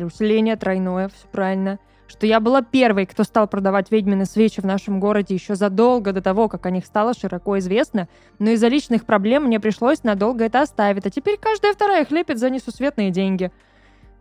для 0.00 0.06
усиления 0.06 0.56
тройное, 0.56 1.08
все 1.08 1.26
правильно, 1.30 1.78
что 2.10 2.26
я 2.26 2.40
была 2.40 2.60
первой, 2.60 3.06
кто 3.06 3.22
стал 3.22 3.46
продавать 3.46 3.90
ведьмины 3.90 4.26
свечи 4.26 4.60
в 4.60 4.66
нашем 4.66 5.00
городе 5.00 5.34
еще 5.34 5.54
задолго 5.54 6.12
до 6.12 6.20
того, 6.20 6.48
как 6.48 6.66
о 6.66 6.70
них 6.70 6.84
стало 6.84 7.14
широко 7.14 7.58
известно, 7.58 8.08
но 8.38 8.50
из-за 8.50 8.68
личных 8.68 9.06
проблем 9.06 9.44
мне 9.44 9.60
пришлось 9.60 10.02
надолго 10.02 10.44
это 10.44 10.62
оставить, 10.62 11.06
а 11.06 11.10
теперь 11.10 11.38
каждая 11.38 11.72
вторая 11.72 12.04
хлепит 12.04 12.38
за 12.38 12.50
несусветные 12.50 13.10
деньги. 13.10 13.52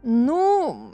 Ну, 0.04 0.94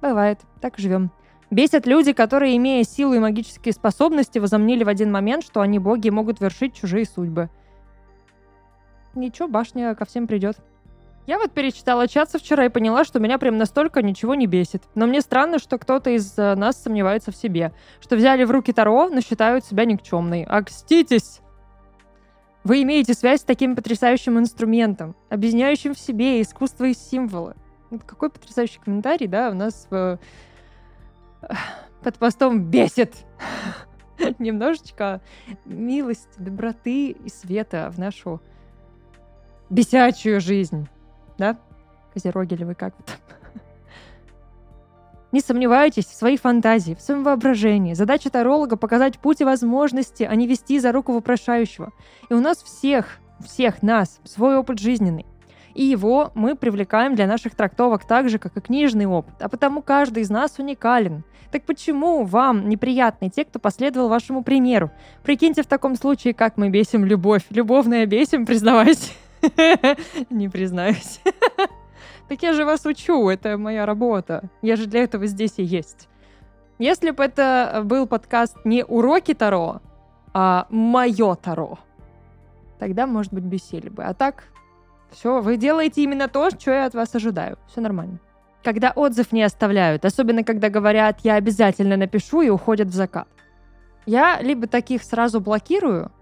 бывает, 0.00 0.38
так 0.60 0.78
живем. 0.78 1.10
Бесят 1.50 1.86
люди, 1.86 2.12
которые, 2.12 2.56
имея 2.56 2.84
силу 2.84 3.14
и 3.14 3.18
магические 3.18 3.72
способности, 3.72 4.38
возомнили 4.38 4.84
в 4.84 4.88
один 4.88 5.10
момент, 5.10 5.44
что 5.44 5.60
они 5.60 5.78
боги 5.78 6.10
могут 6.10 6.40
вершить 6.40 6.74
чужие 6.74 7.04
судьбы. 7.04 7.48
Ничего, 9.14 9.48
башня 9.48 9.94
ко 9.94 10.04
всем 10.04 10.26
придет. 10.26 10.58
Я 11.28 11.38
вот 11.38 11.52
перечитала 11.52 12.08
чатса 12.08 12.38
вчера 12.38 12.64
и 12.64 12.68
поняла, 12.70 13.04
что 13.04 13.20
меня 13.20 13.36
прям 13.36 13.58
настолько 13.58 14.00
ничего 14.00 14.34
не 14.34 14.46
бесит. 14.46 14.84
Но 14.94 15.06
мне 15.06 15.20
странно, 15.20 15.58
что 15.58 15.76
кто-то 15.76 16.08
из 16.08 16.32
э, 16.38 16.54
нас 16.54 16.82
сомневается 16.82 17.32
в 17.32 17.36
себе. 17.36 17.74
Что 18.00 18.16
взяли 18.16 18.44
в 18.44 18.50
руки 18.50 18.72
Таро, 18.72 19.10
но 19.10 19.20
считают 19.20 19.66
себя 19.66 19.84
никчемной. 19.84 20.44
Окститесь! 20.44 21.42
Вы 22.64 22.82
имеете 22.82 23.12
связь 23.12 23.42
с 23.42 23.44
таким 23.44 23.76
потрясающим 23.76 24.38
инструментом, 24.38 25.14
объединяющим 25.28 25.92
в 25.92 25.98
себе 25.98 26.40
искусство 26.40 26.86
и 26.86 26.94
символы. 26.94 27.56
Вот 27.90 28.04
какой 28.04 28.30
потрясающий 28.30 28.80
комментарий, 28.82 29.26
да, 29.26 29.50
у 29.50 29.54
нас 29.54 29.86
в... 29.90 30.18
под 32.02 32.16
постом 32.16 32.70
бесит. 32.70 33.12
немножечко 34.38 35.20
милости, 35.66 36.38
доброты 36.38 37.10
и 37.10 37.28
света 37.28 37.90
в 37.94 37.98
нашу 37.98 38.40
бесячую 39.68 40.40
жизнь. 40.40 40.88
Да? 41.38 41.56
Козероги 42.12 42.54
ли 42.54 42.64
вы 42.64 42.74
как 42.74 42.94
то 42.94 43.12
Не 45.30 45.40
сомневайтесь 45.40 46.06
в 46.06 46.14
своей 46.14 46.38
фантазии, 46.38 46.94
в 46.94 47.00
своем 47.00 47.22
воображении. 47.22 47.94
Задача 47.94 48.30
таролога— 48.30 48.76
показать 48.78 49.18
путь 49.18 49.40
и 49.40 49.44
возможности, 49.44 50.22
а 50.24 50.34
не 50.34 50.46
вести 50.46 50.78
за 50.80 50.90
руку 50.90 51.12
вопрошающего. 51.12 51.92
И 52.28 52.34
у 52.34 52.40
нас 52.40 52.62
всех, 52.62 53.18
всех 53.44 53.82
нас, 53.82 54.20
свой 54.24 54.56
опыт 54.56 54.78
жизненный. 54.78 55.26
И 55.74 55.84
его 55.84 56.32
мы 56.34 56.56
привлекаем 56.56 57.14
для 57.14 57.26
наших 57.26 57.54
трактовок 57.54 58.04
так 58.06 58.28
же, 58.30 58.38
как 58.38 58.56
и 58.56 58.60
книжный 58.60 59.06
опыт. 59.06 59.34
А 59.40 59.48
потому 59.48 59.82
каждый 59.82 60.22
из 60.22 60.30
нас 60.30 60.58
уникален. 60.58 61.24
Так 61.52 61.64
почему 61.64 62.24
вам 62.24 62.68
неприятны 62.68 63.30
те, 63.30 63.44
кто 63.44 63.58
последовал 63.58 64.08
вашему 64.08 64.42
примеру? 64.42 64.90
Прикиньте 65.22 65.62
в 65.62 65.66
таком 65.66 65.94
случае, 65.96 66.34
как 66.34 66.56
мы 66.56 66.70
бесим 66.70 67.04
любовь. 67.04 67.42
Любовная 67.50 68.06
бесим, 68.06 68.44
признавайся. 68.44 69.12
Не 70.30 70.48
признаюсь. 70.48 71.20
Так 72.28 72.42
я 72.42 72.52
же 72.52 72.66
вас 72.66 72.84
учу, 72.84 73.30
это 73.30 73.56
моя 73.56 73.86
работа. 73.86 74.50
Я 74.60 74.76
же 74.76 74.84
для 74.84 75.02
этого 75.02 75.26
здесь 75.26 75.54
и 75.56 75.62
есть. 75.62 76.10
Если 76.78 77.10
бы 77.10 77.24
это 77.24 77.80
был 77.84 78.06
подкаст 78.06 78.54
не 78.66 78.84
уроки 78.84 79.32
Таро, 79.32 79.80
а 80.34 80.66
мое 80.68 81.34
Таро, 81.36 81.78
тогда, 82.78 83.06
может 83.06 83.32
быть, 83.32 83.44
бесили 83.44 83.88
бы. 83.88 84.04
А 84.04 84.12
так, 84.12 84.44
все, 85.10 85.40
вы 85.40 85.56
делаете 85.56 86.02
именно 86.02 86.28
то, 86.28 86.50
что 86.50 86.70
я 86.70 86.84
от 86.84 86.94
вас 86.94 87.14
ожидаю. 87.14 87.58
Все 87.66 87.80
нормально. 87.80 88.20
Когда 88.62 88.92
отзыв 88.94 89.32
не 89.32 89.42
оставляют, 89.42 90.04
особенно 90.04 90.44
когда 90.44 90.68
говорят 90.68 91.20
«я 91.22 91.34
обязательно 91.36 91.96
напишу» 91.96 92.42
и 92.42 92.50
уходят 92.50 92.88
в 92.88 92.94
закат. 92.94 93.28
Я 94.04 94.40
либо 94.42 94.66
таких 94.66 95.02
сразу 95.02 95.40
блокирую, 95.40 96.12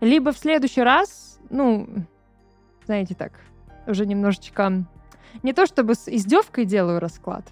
либо 0.00 0.32
в 0.32 0.38
следующий 0.38 0.82
раз, 0.82 1.25
ну, 1.50 1.86
знаете 2.84 3.14
так, 3.14 3.32
уже 3.86 4.06
немножечко 4.06 4.84
не 5.42 5.52
то 5.52 5.66
чтобы 5.66 5.94
с 5.94 6.08
издевкой 6.08 6.64
делаю 6.64 7.00
расклад. 7.00 7.44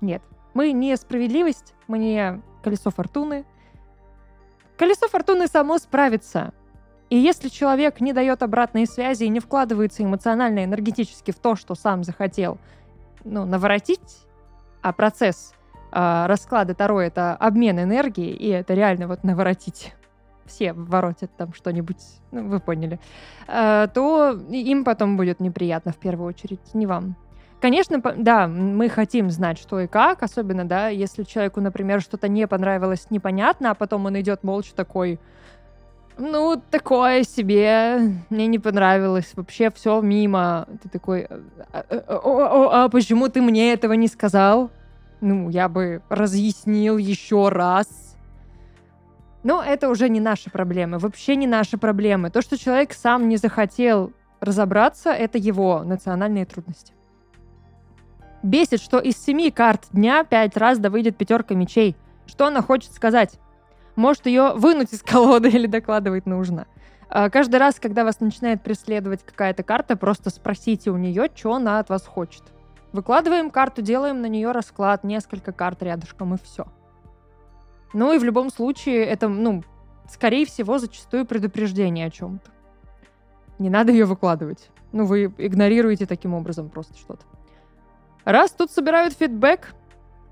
Нет, 0.00 0.22
мы 0.54 0.72
не 0.72 0.96
справедливость, 0.96 1.74
мы 1.88 1.98
не 1.98 2.40
колесо 2.62 2.90
фортуны. 2.90 3.44
Колесо 4.76 5.08
фортуны 5.08 5.46
само 5.46 5.78
справится. 5.78 6.52
И 7.08 7.16
если 7.16 7.48
человек 7.48 8.00
не 8.00 8.12
дает 8.12 8.42
обратной 8.42 8.86
связи 8.86 9.24
и 9.24 9.28
не 9.28 9.40
вкладывается 9.40 10.02
эмоционально, 10.02 10.64
энергетически 10.64 11.30
в 11.30 11.36
то, 11.36 11.54
что 11.54 11.74
сам 11.74 12.02
захотел, 12.02 12.58
ну, 13.24 13.44
наворотить, 13.44 14.26
а 14.82 14.92
процесс 14.92 15.54
э, 15.92 16.26
расклада 16.26 16.74
Таро— 16.74 17.00
это 17.02 17.34
обмен 17.34 17.78
энергии, 17.80 18.30
и 18.30 18.48
это 18.48 18.74
реально 18.74 19.06
вот 19.06 19.22
наворотить 19.22 19.94
все 20.46 20.72
воротят 20.72 21.30
там 21.36 21.52
что-нибудь, 21.54 22.02
ну, 22.32 22.48
вы 22.48 22.60
поняли, 22.60 22.98
э, 23.48 23.88
то 23.92 24.38
им 24.50 24.84
потом 24.84 25.16
будет 25.16 25.40
неприятно 25.40 25.92
в 25.92 25.96
первую 25.96 26.28
очередь, 26.28 26.74
не 26.74 26.86
вам. 26.86 27.16
Конечно, 27.60 28.00
да, 28.16 28.48
мы 28.48 28.88
хотим 28.88 29.30
знать, 29.30 29.58
что 29.58 29.80
и 29.80 29.86
как, 29.86 30.22
особенно, 30.22 30.66
да, 30.66 30.88
если 30.88 31.22
человеку, 31.22 31.60
например, 31.60 32.02
что-то 32.02 32.28
не 32.28 32.46
понравилось, 32.46 33.06
непонятно, 33.10 33.70
а 33.70 33.74
потом 33.74 34.06
он 34.06 34.20
идет 34.20 34.44
молча 34.44 34.74
такой, 34.74 35.18
ну, 36.18 36.60
такое 36.70 37.24
себе, 37.24 37.98
мне 38.30 38.46
не 38.46 38.58
понравилось, 38.58 39.32
вообще 39.34 39.70
все 39.70 40.00
мимо. 40.00 40.66
Ты 40.82 40.88
такой, 40.88 41.28
а, 41.72 41.84
а, 41.90 42.88
почему 42.88 43.28
ты 43.28 43.42
мне 43.42 43.72
этого 43.72 43.92
не 43.92 44.08
сказал? 44.08 44.70
Ну, 45.20 45.50
я 45.50 45.68
бы 45.68 46.02
разъяснил 46.08 46.96
еще 46.96 47.48
раз. 47.48 48.05
Но 49.46 49.62
это 49.62 49.88
уже 49.90 50.08
не 50.08 50.18
наши 50.18 50.50
проблемы, 50.50 50.98
вообще 50.98 51.36
не 51.36 51.46
наши 51.46 51.78
проблемы. 51.78 52.30
То, 52.30 52.42
что 52.42 52.58
человек 52.58 52.92
сам 52.92 53.28
не 53.28 53.36
захотел 53.36 54.12
разобраться, 54.40 55.10
это 55.10 55.38
его 55.38 55.84
национальные 55.84 56.46
трудности. 56.46 56.94
Бесит, 58.42 58.82
что 58.82 58.98
из 58.98 59.16
семи 59.16 59.52
карт 59.52 59.84
дня 59.92 60.24
пять 60.24 60.56
раз 60.56 60.80
да 60.80 60.90
выйдет 60.90 61.16
пятерка 61.16 61.54
мечей. 61.54 61.94
Что 62.26 62.48
она 62.48 62.60
хочет 62.60 62.92
сказать? 62.92 63.38
Может 63.94 64.26
ее 64.26 64.52
вынуть 64.56 64.92
из 64.92 65.02
колоды 65.04 65.48
или 65.48 65.68
докладывать 65.68 66.26
нужно. 66.26 66.66
А 67.08 67.30
каждый 67.30 67.60
раз, 67.60 67.76
когда 67.78 68.02
вас 68.02 68.18
начинает 68.18 68.64
преследовать 68.64 69.22
какая-то 69.22 69.62
карта, 69.62 69.96
просто 69.96 70.30
спросите 70.30 70.90
у 70.90 70.96
нее, 70.96 71.30
что 71.32 71.54
она 71.54 71.78
от 71.78 71.88
вас 71.88 72.04
хочет. 72.04 72.42
Выкладываем 72.90 73.50
карту, 73.52 73.80
делаем 73.80 74.22
на 74.22 74.26
нее 74.26 74.50
расклад, 74.50 75.04
несколько 75.04 75.52
карт 75.52 75.84
рядышком 75.84 76.34
и 76.34 76.38
все. 76.42 76.66
Ну 77.92 78.12
и 78.12 78.18
в 78.18 78.24
любом 78.24 78.50
случае 78.50 79.04
это, 79.04 79.28
ну, 79.28 79.62
скорее 80.10 80.46
всего, 80.46 80.78
зачастую 80.78 81.26
предупреждение 81.26 82.06
о 82.06 82.10
чем-то. 82.10 82.50
Не 83.58 83.70
надо 83.70 83.92
ее 83.92 84.04
выкладывать. 84.04 84.70
Ну, 84.92 85.06
вы 85.06 85.24
игнорируете 85.38 86.06
таким 86.06 86.34
образом 86.34 86.68
просто 86.68 86.96
что-то. 86.96 87.24
Раз 88.24 88.50
тут 88.50 88.70
собирают 88.70 89.14
фидбэк, 89.14 89.74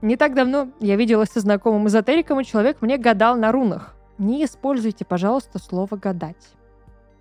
не 0.03 0.17
так 0.17 0.35
давно 0.35 0.69
я 0.81 0.97
виделась 0.97 1.31
со 1.31 1.41
знакомым 1.41 1.87
эзотериком, 1.87 2.41
и 2.41 2.45
человек 2.45 2.83
мне 2.83 2.99
гадал 2.99 3.37
на 3.37 3.53
рунах. 3.53 3.95
Не 4.19 4.45
используйте, 4.45 5.05
пожалуйста, 5.05 5.59
слово 5.59 5.97
«гадать». 5.97 6.53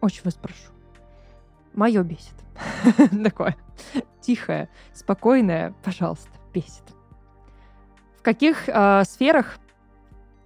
Очень 0.02 0.24
вас 0.26 0.36
прошу. 0.36 0.72
Мое 1.74 2.04
бесит. 2.04 2.36
Такое 3.24 3.56
тихое, 4.24 4.70
спокойное, 4.94 5.74
пожалуйста, 5.84 6.30
бесит. 6.54 6.84
В 8.18 8.24
каких 8.24 8.68
э, 8.68 9.04
сферах 9.06 9.58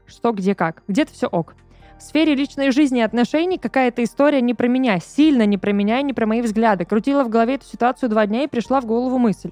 что, 0.08 0.32
где, 0.32 0.56
как. 0.56 0.84
Где-то 0.88 1.14
все 1.14 1.28
ок. 1.28 1.56
В 1.98 2.02
сфере 2.02 2.36
личной 2.36 2.72
жизни 2.72 3.00
и 3.00 3.04
отношений 3.04 3.58
какая-то 3.58 4.04
история 4.04 4.40
не 4.42 4.54
про 4.54 4.68
меня, 4.68 5.00
сильно 5.00 5.46
не 5.46 5.58
про 5.58 5.72
меня 5.72 6.00
и 6.00 6.04
не 6.04 6.14
про 6.14 6.28
мои 6.28 6.42
взгляды. 6.42 6.86
Крутила 6.86 7.24
в 7.24 7.30
голове 7.30 7.56
эту 7.56 7.66
ситуацию 7.66 8.10
два 8.10 8.28
дня 8.28 8.44
и 8.44 8.48
пришла 8.48 8.82
в 8.82 8.86
голову 8.86 9.18
мысль. 9.18 9.52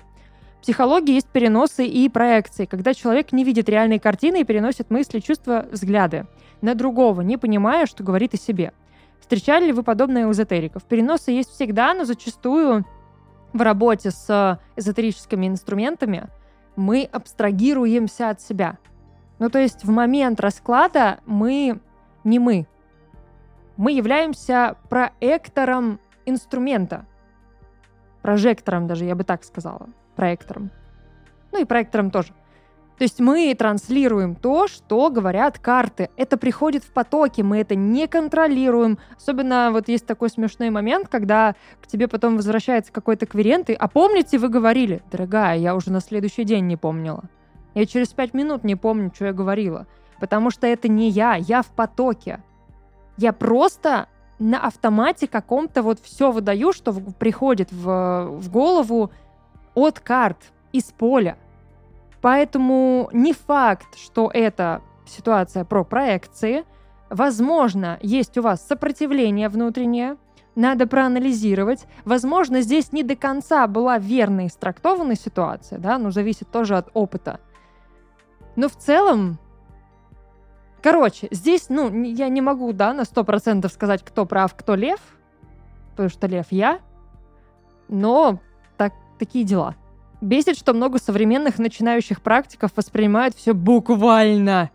В 0.60 0.62
психологии 0.62 1.15
есть 1.15 1.28
переносы 1.28 1.86
и 1.86 2.08
проекции, 2.08 2.65
когда 2.65 2.94
человек 2.94 3.32
не 3.32 3.44
видит 3.44 3.68
реальной 3.68 4.00
картины 4.00 4.41
и 4.41 4.44
переносит 4.44 4.91
мысли, 4.91 5.20
чувства, 5.20 5.65
взгляды 5.72 6.28
на 6.62 6.76
другого, 6.76 7.22
не 7.22 7.38
понимая, 7.38 7.88
что 7.88 8.04
говорит 8.04 8.36
о 8.36 8.38
себе. 8.38 8.74
Встречали 9.20 9.65
ли 9.65 9.72
вы 9.72 9.82
подобное 9.82 10.28
у 10.28 10.32
эзотериков? 10.32 10.84
Переносы 10.84 11.32
есть 11.32 11.52
всегда, 11.52 11.96
но 11.96 12.06
зачастую 12.06 12.86
в 13.54 13.62
работе 13.62 14.12
с 14.12 14.60
эзотерическими 14.76 15.48
инструментами 15.48 16.28
мы 16.76 17.10
абстрагируемся 17.12 18.30
от 18.30 18.39
себя– 18.39 18.78
ну, 19.39 19.50
то 19.50 19.60
есть 19.60 19.84
в 19.84 19.89
момент 19.89 20.39
расклада 20.39 21.19
мы 21.26 21.80
не 22.24 22.39
мы. 22.39 22.67
Мы 23.78 23.91
являемся 23.91 24.78
проектором 24.89 26.00
инструмента. 26.26 27.06
Прожектором 28.21 28.88
даже, 28.88 29.06
я 29.06 29.15
бы 29.15 29.24
так 29.24 29.43
сказала. 29.43 29.89
Проектором. 30.15 30.71
Ну 31.52 31.62
и 31.62 31.65
проектором 31.65 32.10
тоже. 32.12 32.34
То 32.98 33.04
есть 33.04 33.19
мы 33.19 33.54
транслируем 33.54 34.36
то, 34.36 34.67
что 34.67 35.10
говорят 35.10 35.60
карты. 35.60 36.10
Это 36.15 36.38
приходит 36.38 36.86
в 36.86 36.91
потоке, 36.93 37.43
мы 37.43 37.60
это 37.60 37.76
не 37.76 38.08
контролируем. 38.08 38.98
Особенно 39.17 39.69
вот 39.71 39.89
есть 39.89 40.06
такой 40.06 40.30
смешной 40.30 40.69
момент, 40.69 41.10
когда 41.10 41.56
к 41.82 41.88
тебе 41.88 42.08
потом 42.08 42.38
возвращается 42.38 42.93
какой-то 42.93 43.26
кверент, 43.26 43.69
и 43.69 43.74
«А 43.74 43.89
помните, 43.89 44.38
вы 44.38 44.48
говорили?» 44.48 45.04
Дорогая, 45.12 45.58
я 45.58 45.76
уже 45.76 45.91
на 45.91 46.00
следующий 46.00 46.45
день 46.45 46.67
не 46.67 46.78
помнила. 46.78 47.26
Я 47.75 47.85
через 47.85 48.07
пять 48.13 48.33
минут 48.33 48.63
не 48.63 48.75
помню, 48.75 49.11
что 49.13 49.25
я 49.25 49.33
говорила. 49.33 49.85
Потому 50.19 50.49
что 50.49 50.65
это 50.65 50.88
не 50.88 51.09
я, 51.09 51.35
я 51.35 51.61
в 51.61 51.67
потоке. 51.67 52.41
Я 53.17 53.33
просто 53.33 54.07
на 54.39 54.65
автомате 54.65 55.27
каком-то 55.27 55.83
вот 55.83 55.99
все 55.99 56.31
выдаю, 56.31 56.73
что 56.73 56.93
приходит 56.93 57.71
в, 57.71 58.27
в 58.31 58.49
голову 58.49 59.11
от 59.75 59.99
карт, 59.99 60.38
из 60.71 60.85
поля. 60.85 61.38
Поэтому 62.21 63.09
не 63.13 63.33
факт, 63.33 63.97
что 63.97 64.29
это 64.33 64.81
ситуация 65.05 65.63
про 65.63 65.83
проекции. 65.83 66.65
Возможно, 67.09 67.97
есть 68.01 68.38
у 68.38 68.41
вас 68.41 68.65
сопротивление 68.65 69.47
внутреннее, 69.47 70.17
надо 70.55 70.88
проанализировать. 70.88 71.85
Возможно, 72.03 72.61
здесь 72.61 72.91
не 72.91 73.03
до 73.03 73.15
конца 73.15 73.67
была 73.67 73.99
верно 73.99 74.47
истрактована 74.47 75.15
ситуация, 75.15 75.79
да, 75.79 75.97
но 75.97 76.11
зависит 76.11 76.49
тоже 76.49 76.77
от 76.77 76.89
опыта. 76.93 77.39
Но 78.56 78.70
в 78.70 78.76
целом, 78.76 79.38
короче, 80.82 81.28
здесь, 81.32 81.68
ну, 81.70 81.91
я 82.04 82.30
не 82.30 82.41
могу, 82.41 82.72
да, 82.74 82.94
на 82.94 83.06
сто 83.06 83.24
процентов 83.24 83.72
сказать, 83.72 84.04
кто 84.04 84.26
прав, 84.26 84.56
кто 84.56 84.76
лев, 84.76 85.00
потому 85.91 86.10
что 86.10 86.28
лев 86.28 86.48
я, 86.52 86.80
но 87.88 88.39
так, 88.78 88.94
такие 89.20 89.44
дела. 89.44 89.76
Бесит, 90.22 90.58
что 90.58 90.74
много 90.74 90.98
современных 90.98 91.60
начинающих 91.60 92.22
практиков 92.22 92.72
воспринимают 92.76 93.36
все 93.36 93.54
буквально. 93.54 94.72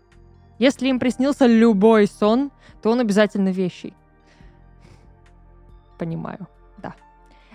Если 0.59 0.87
им 0.87 0.99
приснился 0.99 1.47
любой 1.47 2.07
сон, 2.07 2.51
то 2.81 2.91
он 2.91 2.99
обязательно 2.99 3.49
вещий. 3.49 3.95
Понимаю. 5.97 6.47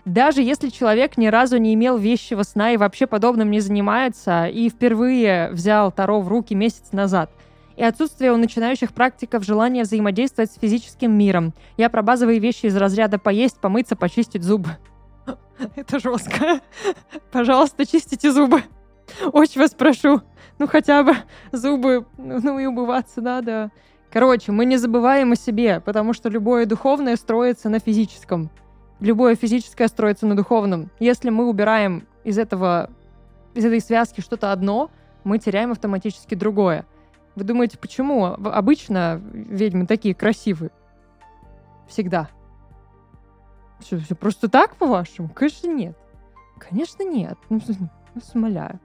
Даже 0.06 0.40
если 0.40 0.68
человек 0.68 1.16
ни 1.16 1.26
разу 1.26 1.56
не 1.56 1.74
имел 1.74 1.98
вещего 1.98 2.44
сна 2.44 2.70
и 2.70 2.76
вообще 2.76 3.08
подобным 3.08 3.50
не 3.50 3.58
занимается, 3.58 4.46
и 4.46 4.70
впервые 4.70 5.50
взял 5.50 5.90
Таро 5.90 6.20
в 6.20 6.28
руки 6.28 6.54
месяц 6.54 6.92
назад, 6.92 7.28
и 7.76 7.82
отсутствие 7.82 8.32
у 8.32 8.36
начинающих 8.36 8.94
практиков 8.94 9.44
желания 9.44 9.82
взаимодействовать 9.82 10.52
с 10.52 10.60
физическим 10.60 11.12
миром. 11.12 11.54
Я 11.76 11.90
про 11.90 12.02
базовые 12.02 12.38
вещи 12.38 12.66
из 12.66 12.76
разряда 12.76 13.18
поесть, 13.18 13.58
помыться, 13.58 13.96
почистить 13.96 14.44
зубы. 14.44 14.70
Это 15.74 15.98
жестко. 15.98 16.60
Пожалуйста, 17.32 17.84
чистите 17.84 18.30
зубы. 18.30 18.62
Очень 19.32 19.60
вас 19.60 19.74
прошу. 19.74 20.22
Ну, 20.60 20.68
хотя 20.68 21.02
бы 21.02 21.16
зубы, 21.50 22.06
ну, 22.16 22.60
и 22.60 22.66
убываться 22.66 23.20
надо. 23.20 23.72
Короче, 24.12 24.52
мы 24.52 24.66
не 24.66 24.76
забываем 24.76 25.32
о 25.32 25.36
себе, 25.36 25.80
потому 25.80 26.12
что 26.12 26.28
любое 26.28 26.64
духовное 26.64 27.16
строится 27.16 27.68
на 27.68 27.80
физическом. 27.80 28.50
Любое 29.00 29.34
физическое 29.34 29.88
строится 29.88 30.26
на 30.26 30.34
духовном. 30.34 30.90
Если 30.98 31.30
мы 31.30 31.48
убираем 31.48 32.06
из 32.24 32.38
этого, 32.38 32.90
из 33.54 33.64
этой 33.64 33.80
связки 33.80 34.20
что-то 34.20 34.52
одно, 34.52 34.90
мы 35.24 35.38
теряем 35.38 35.72
автоматически 35.72 36.34
другое. 36.34 36.86
Вы 37.34 37.44
думаете, 37.44 37.76
почему 37.78 38.24
обычно 38.24 39.20
ведьмы 39.32 39.86
такие 39.86 40.14
красивые? 40.14 40.70
Всегда. 41.86 42.30
Все, 43.80 43.98
все 43.98 44.14
просто 44.14 44.48
так, 44.48 44.76
по-вашему? 44.76 45.28
Конечно, 45.28 45.68
нет. 45.68 45.96
Конечно, 46.58 47.02
нет. 47.02 47.36
Ну, 47.50 47.60
ну, 48.14 48.20
смоляю. 48.22 48.80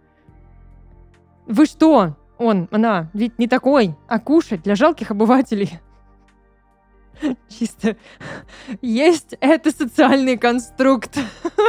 Вы 1.48 1.66
что? 1.66 2.18
Он, 2.38 2.68
она, 2.72 3.10
ведь 3.14 3.40
не 3.40 3.48
такой, 3.48 3.96
а 4.08 4.20
кушать 4.20 4.64
для 4.64 4.76
жалких 4.76 5.12
обывателей. 5.12 5.80
Чисто 7.50 7.96
есть 8.82 9.36
это 9.40 9.72
социальный 9.72 10.38
конструкт. 10.38 11.18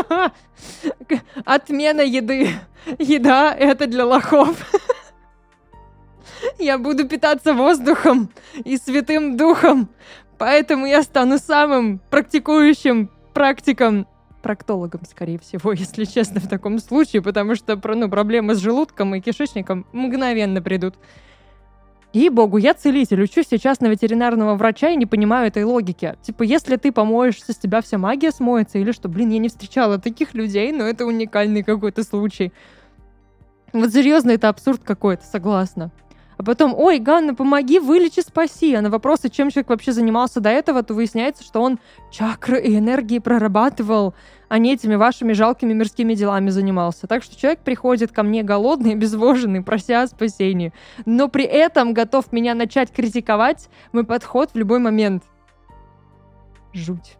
Отмена 1.44 2.00
еды. 2.00 2.50
Еда— 2.98 3.54
это 3.58 3.86
для 3.86 4.04
лохов. 4.04 4.56
Я 6.58 6.78
буду 6.78 7.06
питаться 7.06 7.54
воздухом 7.54 8.30
и 8.64 8.76
святым 8.76 9.36
духом, 9.36 9.88
поэтому 10.38 10.86
я 10.86 11.04
стану 11.04 11.38
самым 11.38 12.00
практикующим 12.10 13.10
практиком 13.32 14.08
проктологом, 14.42 15.02
скорее 15.08 15.38
всего, 15.38 15.72
если 15.72 16.04
честно, 16.04 16.40
в 16.40 16.48
таком 16.48 16.80
случае, 16.80 17.22
потому 17.22 17.54
что 17.54 17.80
ну, 17.94 18.10
проблемы 18.10 18.56
с 18.56 18.58
желудком 18.58 19.14
и 19.14 19.20
кишечником 19.20 19.86
мгновенно 19.92 20.60
придут. 20.60 20.96
И 22.12 22.28
богу, 22.28 22.58
я 22.58 22.74
целитель, 22.74 23.22
учусь 23.22 23.46
сейчас 23.48 23.80
на 23.80 23.86
ветеринарного 23.86 24.54
врача 24.54 24.90
и 24.90 24.96
не 24.96 25.06
понимаю 25.06 25.48
этой 25.48 25.64
логики. 25.64 26.14
Типа, 26.22 26.42
если 26.42 26.76
ты 26.76 26.92
помоешься, 26.92 27.52
с 27.52 27.56
тебя 27.56 27.80
вся 27.80 27.96
магия 27.96 28.32
смоется, 28.32 28.78
или 28.78 28.92
что, 28.92 29.08
блин, 29.08 29.30
я 29.30 29.38
не 29.38 29.48
встречала 29.48 29.98
таких 29.98 30.34
людей, 30.34 30.72
но 30.72 30.84
это 30.84 31.06
уникальный 31.06 31.62
какой-то 31.62 32.04
случай. 32.04 32.52
Вот 33.72 33.92
серьезно, 33.92 34.32
это 34.32 34.50
абсурд 34.50 34.82
какой-то, 34.84 35.24
согласна. 35.24 35.90
А 36.42 36.44
потом, 36.44 36.74
ой, 36.76 36.98
Ганна, 36.98 37.34
помоги, 37.34 37.78
вылечи, 37.78 38.18
спаси. 38.18 38.74
А 38.74 38.80
на 38.80 38.90
вопросы, 38.90 39.28
чем 39.28 39.50
человек 39.50 39.68
вообще 39.70 39.92
занимался 39.92 40.40
до 40.40 40.50
этого, 40.50 40.82
то 40.82 40.92
выясняется, 40.92 41.44
что 41.44 41.62
он 41.62 41.78
чакры 42.10 42.60
и 42.60 42.76
энергии 42.76 43.20
прорабатывал, 43.20 44.14
а 44.48 44.58
не 44.58 44.72
этими 44.72 44.96
вашими 44.96 45.34
жалкими 45.34 45.72
мирскими 45.72 46.14
делами 46.14 46.50
занимался. 46.50 47.06
Так 47.06 47.22
что 47.22 47.38
человек 47.38 47.60
приходит 47.60 48.10
ко 48.10 48.24
мне 48.24 48.42
голодный, 48.42 48.92
обезвоженный, 48.94 49.62
прося 49.62 50.02
о 50.02 50.08
спасении. 50.08 50.72
Но 51.06 51.28
при 51.28 51.44
этом 51.44 51.94
готов 51.94 52.32
меня 52.32 52.56
начать 52.56 52.90
критиковать 52.90 53.68
мой 53.92 54.02
подход 54.02 54.50
в 54.52 54.58
любой 54.58 54.80
момент. 54.80 55.22
Жуть. 56.72 57.18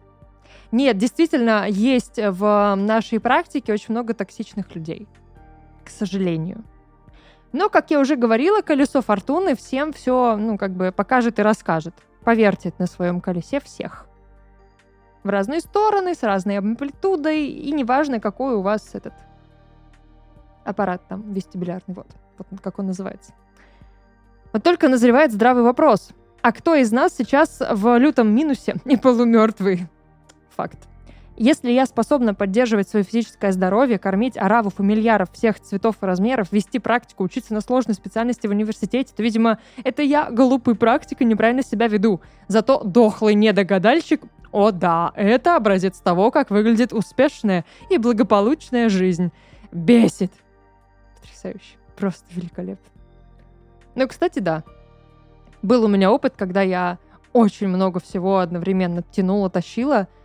Нет, 0.73 0.97
действительно, 0.97 1.65
есть 1.69 2.17
в 2.17 2.75
нашей 2.75 3.21
практике 3.21 3.71
очень 3.71 3.93
много 3.93 4.13
токсичных 4.13 4.75
людей. 4.75 5.07
К 5.85 5.89
сожалению. 5.89 6.65
Но, 7.53 7.69
как 7.69 7.91
я 7.91 7.99
уже 7.99 8.15
говорила, 8.15 8.61
колесо 8.61 9.01
фортуны 9.01 9.55
всем 9.55 9.93
все, 9.93 10.35
ну, 10.35 10.57
как 10.57 10.71
бы 10.71 10.91
покажет 10.91 11.37
и 11.39 11.43
расскажет. 11.43 11.93
Повертит 12.23 12.79
на 12.79 12.87
своем 12.87 13.21
колесе 13.21 13.59
всех. 13.59 14.07
В 15.23 15.29
разные 15.29 15.61
стороны, 15.61 16.15
с 16.15 16.23
разной 16.23 16.57
амплитудой, 16.57 17.45
и 17.45 17.71
неважно, 17.71 18.19
какой 18.19 18.55
у 18.55 18.61
вас 18.61 18.89
этот 18.93 19.13
аппарат 20.65 21.03
там 21.07 21.31
вестибулярный, 21.31 21.95
вот, 21.95 22.07
вот 22.37 22.61
как 22.61 22.79
он 22.79 22.87
называется. 22.87 23.33
Вот 24.51 24.63
только 24.63 24.89
назревает 24.89 25.31
здравый 25.31 25.63
вопрос. 25.63 26.09
А 26.41 26.51
кто 26.51 26.75
из 26.75 26.91
нас 26.91 27.15
сейчас 27.15 27.61
в 27.61 27.97
лютом 27.97 28.33
минусе 28.35 28.75
и 28.85 28.97
полумертвый? 28.97 29.87
Факт. 30.55 30.79
Если 31.35 31.71
я 31.71 31.87
способна 31.87 32.35
поддерживать 32.35 32.87
свое 32.87 33.03
физическое 33.03 33.51
здоровье, 33.51 33.97
кормить 33.97 34.37
ораву 34.37 34.69
фамильяров 34.69 35.31
всех 35.31 35.59
цветов 35.59 35.95
и 36.01 36.05
размеров, 36.05 36.51
вести 36.51 36.77
практику, 36.77 37.23
учиться 37.23 37.55
на 37.55 37.61
сложной 37.61 37.95
специальности 37.95 38.45
в 38.45 38.51
университете, 38.51 39.13
то, 39.15 39.23
видимо, 39.23 39.57
это 39.83 40.03
я, 40.03 40.29
глупый 40.29 40.75
практик, 40.75 41.21
и 41.21 41.25
неправильно 41.25 41.63
себя 41.63 41.87
веду. 41.87 42.21
Зато 42.47 42.83
дохлый 42.83 43.33
недогадальщик 43.33 44.21
о 44.51 44.69
да, 44.69 45.11
это 45.15 45.55
образец 45.55 45.99
того, 45.99 46.29
как 46.29 46.51
выглядит 46.51 46.93
успешная 46.93 47.65
и 47.89 47.97
благополучная 47.97 48.89
жизнь. 48.89 49.31
Бесит. 49.71 50.31
Потрясающе. 51.15 51.77
Просто 51.95 52.25
великолепно. 52.31 52.91
Ну, 53.95 54.07
кстати, 54.07 54.37
да. 54.37 54.63
Был 55.63 55.85
у 55.85 55.87
меня 55.87 56.11
опыт, 56.11 56.35
когда 56.37 56.61
я 56.61 56.99
очень 57.31 57.67
много 57.67 57.99
всего 57.99 58.37
одновременно 58.37 59.01
тянула, 59.01 59.49
тащила— 59.49 60.07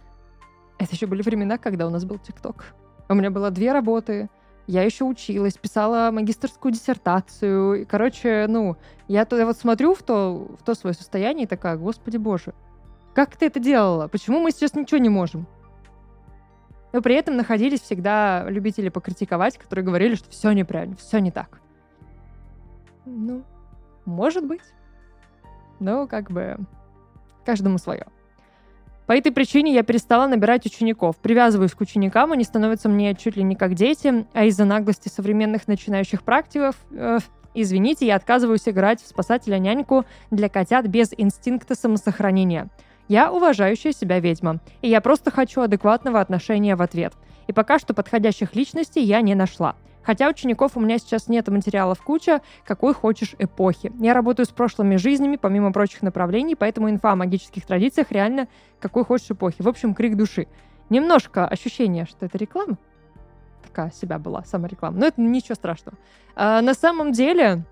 это 0.79 0.95
еще 0.95 1.07
были 1.07 1.23
времена, 1.23 1.59
когда 1.59 1.87
у 1.87 1.91
нас 1.91 2.05
был 2.05 2.19
ТикТок. 2.19 2.75
У 3.09 3.15
меня 3.15 3.31
было 3.31 3.51
две 3.51 3.73
работы, 3.73 4.29
я 4.67 4.83
еще 4.83 5.05
училась, 5.05 5.55
писала 5.55 6.11
магистрскую 6.11 6.73
диссертацию. 6.73 7.83
И, 7.83 7.85
короче, 7.87 8.47
ну, 8.49 8.77
я 9.09 9.25
туда 9.25 9.47
вот 9.47 9.57
смотрю 9.57 9.95
в 9.95 10.03
то, 10.03 10.47
в 10.61 10.63
то 10.63 10.75
свое 10.75 10.95
состояние 10.95 11.45
и 11.45 11.49
такая, 11.49 11.79
господи 11.79 12.19
боже, 12.19 12.53
как 13.15 13.35
ты 13.37 13.47
это 13.47 13.61
делала? 13.61 14.09
Почему 14.09 14.41
мы 14.41 14.51
сейчас 14.51 14.75
ничего 14.75 14.99
не 14.99 15.09
можем? 15.09 15.47
Но 16.93 17.01
при 17.01 17.15
этом 17.15 17.37
находились 17.37 17.81
всегда 17.81 18.45
любители 18.49 18.91
покритиковать, 18.91 19.57
которые 19.57 19.85
говорили, 19.85 20.15
что 20.15 20.31
все 20.31 20.53
неправильно, 20.53 20.97
все 20.97 21.19
не 21.19 21.31
так. 21.31 21.61
Ну, 23.07 23.43
может 24.05 24.47
быть. 24.47 24.63
Но 25.81 26.07
как 26.07 26.31
бы 26.31 26.59
каждому 27.45 27.79
свое. 27.79 28.07
По 29.09 29.13
этой 29.13 29.33
причине 29.33 29.73
я 29.73 29.83
перестала 29.85 30.27
набирать 30.27 30.67
учеников. 30.67 31.17
Привязываюсь 31.17 31.73
к 31.73 31.81
ученикам, 31.81 32.31
они 32.33 32.45
становятся 32.45 32.91
мне 32.91 33.15
чуть 33.15 33.37
ли 33.37 33.43
не 33.43 33.57
как 33.57 33.73
дети, 33.73 34.27
а 34.35 34.45
из-за 34.45 34.67
наглости 34.67 35.09
современных 35.09 35.67
начинающих 35.67 36.23
практиков, 36.23 36.77
э, 36.91 37.21
извините, 37.55 38.07
я 38.07 38.17
отказываюсь 38.17 38.69
играть 38.69 39.01
в 39.01 39.07
спасателя-няньку 39.07 40.05
для 40.31 40.51
котят 40.51 40.89
без 40.89 41.15
инстинкта 41.17 41.75
самосохранения. 41.75 42.69
Я 43.09 43.33
уважающая 43.33 43.93
себя 43.93 44.21
ведьма, 44.21 44.61
и 44.83 44.91
я 44.91 45.01
просто 45.01 45.31
хочу 45.31 45.63
адекватного 45.63 46.21
отношения 46.21 46.77
в 46.77 46.83
ответ. 46.83 47.15
И 47.47 47.55
пока 47.55 47.79
что 47.79 47.95
подходящих 47.95 48.55
личностей 48.55 49.01
я 49.01 49.23
не 49.23 49.35
нашла. 49.35 49.75
Хотя 50.09 50.27
учеников 50.31 50.75
у 50.75 50.81
меня 50.81 50.97
сейчас 50.97 51.29
нет 51.29 51.49
материалов 51.49 52.01
куча, 52.01 52.41
какой 52.65 52.95
хочешь 52.95 53.35
эпохи. 53.39 53.93
Я 54.01 54.15
работаю 54.15 54.47
с 54.47 54.49
прошлыми 54.49 54.97
жизнями, 54.97 55.37
помимо 55.37 55.71
прочих 55.71 56.01
направлений, 56.01 56.55
поэтому 56.55 56.89
инфа 56.89 57.13
о 57.13 57.15
магических 57.15 57.67
традициях 57.67 58.11
реально 58.11 58.49
какой 58.81 59.05
хочешь 59.05 59.31
эпохи. 59.31 59.61
В 59.61 59.69
общем, 59.69 59.93
крик 59.93 60.17
души. 60.17 60.47
Немножко 60.89 61.47
ощущение, 61.47 62.07
что 62.07 62.25
это 62.25 62.39
реклама. 62.39 62.79
Такая 63.63 63.91
себя 63.91 64.19
была, 64.19 64.45
самореклама. 64.45 64.97
Но 64.97 65.07
это 65.09 65.21
ничего 65.21 65.57
страшного. 65.57 65.99
А, 66.35 66.63
на 66.63 66.73
самом 66.73 67.13
деле, 67.13 67.65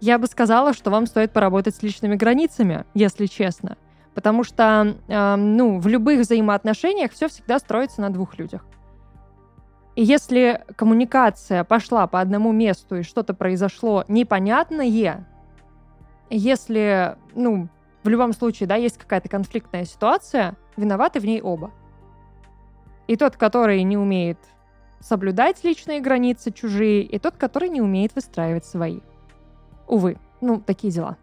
я 0.00 0.18
бы 0.18 0.26
сказала, 0.26 0.74
что 0.74 0.90
вам 0.90 1.06
стоит 1.06 1.30
поработать 1.30 1.76
с 1.76 1.82
личными 1.84 2.16
границами, 2.16 2.86
если 2.92 3.26
честно. 3.26 3.76
Потому 4.14 4.42
что, 4.42 4.96
э, 5.06 5.36
ну, 5.36 5.78
в 5.78 5.86
любых 5.86 6.22
взаимоотношениях 6.22 7.12
все 7.12 7.28
всегда 7.28 7.60
строится 7.60 8.00
на 8.00 8.10
двух 8.10 8.36
людях. 8.36 8.64
И 9.96 10.02
если 10.02 10.62
коммуникация 10.76 11.64
пошла 11.64 12.06
по 12.06 12.20
одному 12.20 12.52
месту 12.52 12.96
и 12.96 13.02
что-то 13.02 13.32
произошло 13.32 14.04
непонятное, 14.08 15.26
если, 16.28 17.16
ну, 17.34 17.68
в 18.04 18.08
любом 18.08 18.34
случае, 18.34 18.66
да, 18.66 18.76
есть 18.76 18.98
какая-то 18.98 19.30
конфликтная 19.30 19.86
ситуация, 19.86 20.54
виноваты 20.76 21.18
в 21.18 21.24
ней 21.24 21.40
оба. 21.40 21.70
И 23.06 23.16
тот, 23.16 23.36
который 23.36 23.82
не 23.84 23.96
умеет 23.96 24.38
соблюдать 25.00 25.64
личные 25.64 26.00
границы 26.00 26.50
чужие, 26.52 27.02
и 27.02 27.18
тот, 27.18 27.36
который 27.36 27.70
не 27.70 27.80
умеет 27.80 28.14
выстраивать 28.14 28.66
свои. 28.66 29.00
Увы, 29.86 30.18
ну, 30.42 30.60
такие 30.60 30.92
дела. 30.92 31.16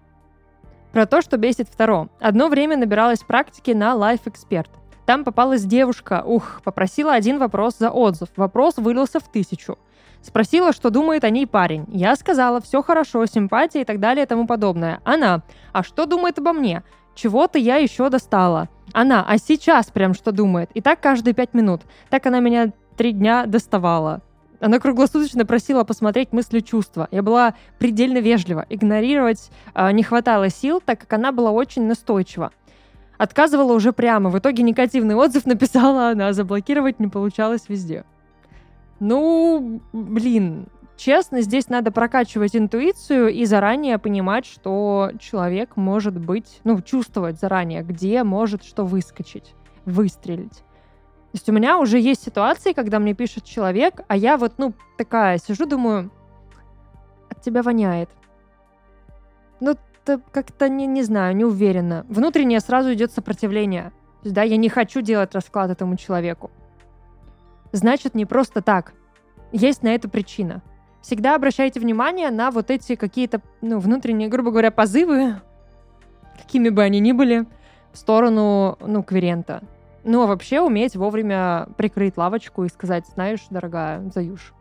Про 0.94 1.06
то, 1.06 1.22
что 1.22 1.38
бесит 1.38 1.68
второ. 1.70 2.10
Одно 2.20 2.48
время 2.48 2.78
набиралась 2.78 3.20
практики 3.20 3.72
на 3.72 3.94
Life 3.94 4.24
Expert. 4.26 4.70
Там 5.06 5.24
попалась 5.24 5.64
девушка, 5.64 6.24
ух, 6.26 6.62
попросила 6.64 7.14
один 7.14 7.38
вопрос 7.38 7.78
за 7.78 7.90
отзыв. 7.90 8.30
Вопрос 8.36 8.78
вылился 8.78 9.20
в 9.20 9.30
тысячу. 9.30 9.78
Спросила, 10.22 10.72
что 10.72 10.90
думает 10.90 11.26
о 11.26 11.30
ней 11.30 11.46
парень. 11.46 11.86
Я 11.90 12.16
сказала, 12.16 12.62
все 12.62 12.82
хорошо, 12.82 13.26
симпатия 13.26 13.82
и 13.82 13.86
так 13.86 14.00
далее 14.00 14.24
и 14.24 14.28
тому 14.28 14.48
подобное. 14.48 15.02
Она, 15.04 15.42
а 15.74 15.84
что 15.84 16.06
думает 16.06 16.40
обо 16.40 16.54
мне? 16.54 16.84
Чего-то 17.14 17.60
я 17.60 17.76
еще 17.76 18.10
достала. 18.10 18.70
Она, 18.94 19.26
а 19.28 19.38
сейчас 19.38 19.92
прям 19.92 20.14
что 20.14 20.32
думает? 20.32 20.72
И 20.74 20.82
так 20.82 21.02
каждые 21.02 21.34
пять 21.34 21.54
минут. 21.54 21.82
Так 22.10 22.26
она 22.26 22.40
меня 22.40 22.72
три 22.96 23.12
дня 23.12 23.46
доставала. 23.46 24.22
Она 24.62 24.80
круглосуточно 24.80 25.46
просила 25.46 25.84
посмотреть 25.84 26.32
мысли 26.32 26.62
чувства. 26.62 27.10
Я 27.12 27.22
была 27.22 27.54
предельно 27.80 28.20
вежлива. 28.20 28.66
Игнорировать 28.70 29.52
э, 29.76 29.92
не 29.92 30.04
хватало 30.04 30.50
сил, 30.50 30.82
так 30.84 31.02
как 31.02 31.12
она 31.12 31.34
была 31.34 31.52
очень 31.52 31.84
настойчива. 31.86 32.52
Отказывала 33.18 33.74
уже 33.74 33.94
прямо. 33.94 34.30
В 34.30 34.38
итоге 34.40 34.64
негативный 34.64 35.16
отзыв 35.16 35.46
написала 35.48 36.10
она. 36.10 36.34
Заблокировать 36.34 37.00
не 37.00 37.08
получалось 37.08 37.66
везде. 37.68 38.06
Ну, 39.00 39.82
блин, 39.92 40.68
честно, 40.96 41.42
здесь 41.42 41.68
надо 41.68 41.92
прокачивать 41.92 42.56
интуицию 42.56 43.30
и 43.30 43.46
заранее 43.46 43.98
понимать, 43.98 44.46
что 44.46 45.12
человек 45.20 45.76
может 45.76 46.18
быть, 46.18 46.62
ну, 46.64 46.82
чувствовать 46.82 47.40
заранее, 47.40 47.84
где 47.84 48.24
может 48.24 48.64
что 48.64 48.86
выскочить, 48.86 49.54
выстрелить. 49.86 50.64
То 51.34 51.38
есть 51.38 51.50
у 51.50 51.52
меня 51.52 51.80
уже 51.80 52.00
есть 52.00 52.24
ситуации, 52.24 52.74
когда 52.74 53.00
мне 53.00 53.16
пишет 53.16 53.44
человек, 53.44 54.02
а 54.08 54.16
я 54.16 54.38
вот, 54.38 54.54
ну, 54.58 54.74
такая 54.98 55.40
сижу, 55.40 55.66
думаю, 55.66 56.12
от 57.30 57.42
тебя 57.42 57.64
воняет. 57.64 58.10
Ну, 59.60 59.76
как-то, 60.32 60.70
не, 60.70 60.86
не 60.86 61.04
знаю, 61.04 61.36
не 61.36 61.46
уверена. 61.46 62.06
Внутреннее 62.10 62.60
сразу 62.60 62.94
идет 62.94 63.12
сопротивление. 63.12 63.92
То 64.22 64.26
есть, 64.26 64.36
да, 64.36 64.44
я 64.44 64.58
не 64.58 64.70
хочу 64.70 65.02
делать 65.02 65.34
расклад 65.34 65.72
этому 65.72 65.98
человеку. 65.98 66.52
Значит, 67.72 68.16
не 68.16 68.26
просто 68.26 68.62
так. 68.62 68.94
Есть 69.52 69.84
на 69.84 69.90
это 69.90 70.10
причина 70.10 70.62
всегда 71.04 71.36
обращайте 71.36 71.80
внимание 71.80 72.32
на 72.32 72.50
вот 72.50 72.72
эти 72.72 72.96
какие-то, 72.96 73.42
ну, 73.62 73.78
внутренние, 73.78 74.30
грубо 74.30 74.50
говоря, 74.50 74.72
позывы, 74.72 75.42
какими 76.42 76.70
бы 76.70 76.82
они 76.82 77.00
ни 77.00 77.12
были, 77.12 77.46
в 77.92 77.98
сторону, 77.98 78.78
ну, 78.82 79.04
кверента. 79.04 79.62
Ну, 80.04 80.24
а 80.24 80.28
вообще 80.28 80.62
уметь 80.62 80.96
вовремя 80.96 81.68
прикрыть 81.78 82.18
лавочку 82.18 82.64
и 82.64 82.70
сказать, 82.70 83.06
знаешь, 83.14 83.42
дорогая, 83.50 84.10
Заюш, 84.10 84.54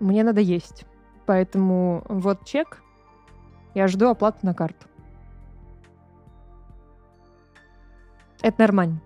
мне 0.00 0.22
надо 0.22 0.40
есть. 0.40 0.84
Поэтому 1.24 2.04
вот 2.08 2.44
чек, 2.44 2.82
я 3.74 3.88
жду 3.88 4.08
оплату 4.08 4.38
на 4.42 4.54
карту. 4.54 4.86
Это 8.42 8.60
нормально. 8.60 9.00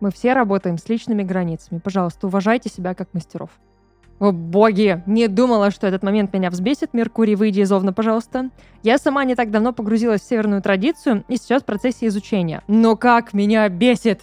Мы 0.00 0.10
все 0.10 0.34
работаем 0.34 0.76
с 0.76 0.88
личными 0.88 1.22
границами. 1.22 1.78
Пожалуйста, 1.78 2.26
уважайте 2.26 2.68
себя 2.68 2.94
как 2.94 3.14
мастеров. 3.14 3.50
О, 4.20 4.30
боги! 4.30 5.02
Не 5.06 5.26
думала, 5.28 5.70
что 5.70 5.86
этот 5.86 6.02
момент 6.02 6.32
меня 6.32 6.50
взбесит. 6.50 6.94
Меркурий, 6.94 7.34
выйди 7.34 7.60
из 7.60 7.72
Овна, 7.72 7.92
пожалуйста. 7.92 8.50
Я 8.82 8.98
сама 8.98 9.24
не 9.24 9.34
так 9.34 9.50
давно 9.50 9.72
погрузилась 9.72 10.20
в 10.20 10.28
северную 10.28 10.62
традицию 10.62 11.24
и 11.28 11.36
сейчас 11.36 11.62
в 11.62 11.66
процессе 11.66 12.06
изучения. 12.06 12.62
Но 12.68 12.96
как 12.96 13.32
меня 13.32 13.68
бесит! 13.68 14.22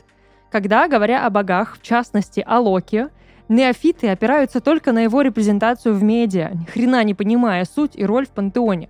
Когда, 0.50 0.88
говоря 0.88 1.26
о 1.26 1.30
богах, 1.30 1.78
в 1.78 1.82
частности 1.82 2.43
о 2.45 2.60
Локи, 2.60 3.08
неофиты 3.50 4.10
опираются 4.10 4.62
только 4.62 4.91
на 4.91 5.00
его 5.00 5.21
репрезентацию 5.21 5.95
в 5.95 6.04
медиа, 6.04 6.52
ни 6.54 6.65
хрена 6.65 7.04
не 7.04 7.13
понимая 7.13 7.65
суть 7.65 7.95
и 7.95 8.06
роль 8.06 8.26
в 8.26 8.32
пантеоне. 8.32 8.89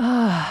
Ах. 0.00 0.46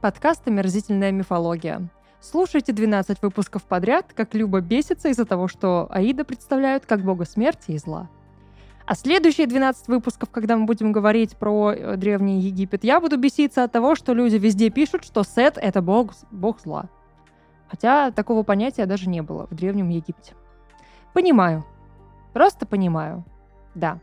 Подкаст 0.00 0.48
«Омерзительная 0.48 1.12
мифология». 1.12 1.88
Слушайте 2.20 2.72
12 2.72 3.22
выпусков 3.22 3.62
подряд, 3.62 4.12
как 4.16 4.34
Люба 4.34 4.60
бесится 4.60 5.10
из-за 5.10 5.24
того, 5.24 5.46
что 5.46 5.86
Аида 5.90 6.24
представляют 6.24 6.86
как 6.86 7.02
бога 7.02 7.24
смерти 7.24 7.70
и 7.70 7.78
зла. 7.78 8.10
А 8.84 8.96
следующие 8.96 9.46
12 9.46 9.86
выпусков, 9.86 10.28
когда 10.30 10.56
мы 10.56 10.64
будем 10.64 10.90
говорить 10.90 11.36
про 11.36 11.72
э, 11.72 11.96
Древний 11.96 12.40
Египет, 12.40 12.82
я 12.82 13.00
буду 13.00 13.16
беситься 13.16 13.62
от 13.62 13.70
того, 13.70 13.94
что 13.94 14.12
люди 14.12 14.34
везде 14.34 14.70
пишут, 14.70 15.04
что 15.04 15.22
Сет— 15.22 15.56
это 15.62 15.80
бог, 15.80 16.10
бог 16.32 16.60
зла. 16.60 16.86
Хотя 17.68 18.10
такого 18.10 18.42
понятия 18.42 18.86
даже 18.86 19.08
не 19.08 19.20
было 19.20 19.46
в 19.52 19.54
Древнем 19.54 19.88
Египте. 19.88 20.34
Понимаю. 21.12 21.64
Просто 22.32 22.66
понимаю. 22.66 23.22
Да. 23.76 24.00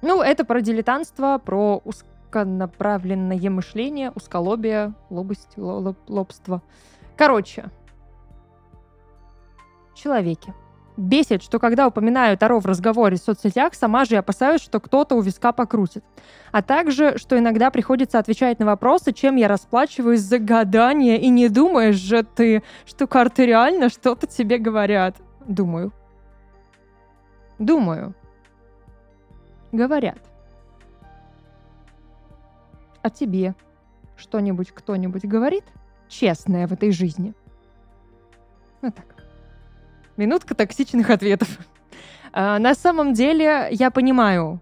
Ну, 0.00 0.22
это 0.22 0.46
про 0.46 0.62
дилетантство, 0.62 1.36
про 1.36 1.82
узконаправленное 2.28 3.50
мышление, 3.50 4.12
узколобие, 4.14 4.92
лобость, 5.08 5.56
лоб, 5.56 5.96
лобство. 6.08 6.62
Короче, 7.16 7.70
человеки. 9.94 10.52
Бесит, 10.96 11.44
что 11.44 11.60
когда 11.60 11.86
упоминаю 11.86 12.36
Таро 12.36 12.58
в 12.58 12.66
разговоре 12.66 13.16
в 13.16 13.20
соцсетях, 13.20 13.74
сама 13.74 14.04
же 14.04 14.16
опасаюсь, 14.16 14.60
что 14.60 14.80
кто-то 14.80 15.14
у 15.14 15.20
виска 15.20 15.52
покрутит. 15.52 16.04
А 16.50 16.60
также, 16.60 17.18
что 17.18 17.38
иногда 17.38 17.70
приходится 17.70 18.18
отвечать 18.18 18.58
на 18.58 18.66
вопросы, 18.66 19.12
чем 19.12 19.36
я 19.36 19.46
расплачиваюсь 19.46 20.20
за 20.20 20.40
гадание, 20.40 21.20
и 21.20 21.28
не 21.28 21.48
думаешь 21.48 21.94
же 21.94 22.24
ты, 22.24 22.64
что 22.84 23.06
карты 23.06 23.46
реально 23.46 23.90
что-то 23.90 24.26
тебе 24.26 24.58
говорят. 24.58 25.16
Думаю. 25.46 25.92
Думаю. 27.60 28.14
Говорят. 29.70 30.27
А 33.02 33.10
тебе 33.10 33.54
что-нибудь 34.16 34.72
кто-нибудь 34.72 35.24
говорит? 35.24 35.64
честная 36.08 36.66
в 36.66 36.72
этой 36.72 36.90
жизни? 36.90 37.34
Вот 38.82 38.94
так. 38.94 39.06
Минутка 40.16 40.54
токсичных 40.54 41.10
ответов. 41.10 41.48
А, 42.30 42.58
на 42.58 42.74
самом 42.74 43.14
деле 43.14 43.68
я 43.70 43.90
понимаю, 43.90 44.60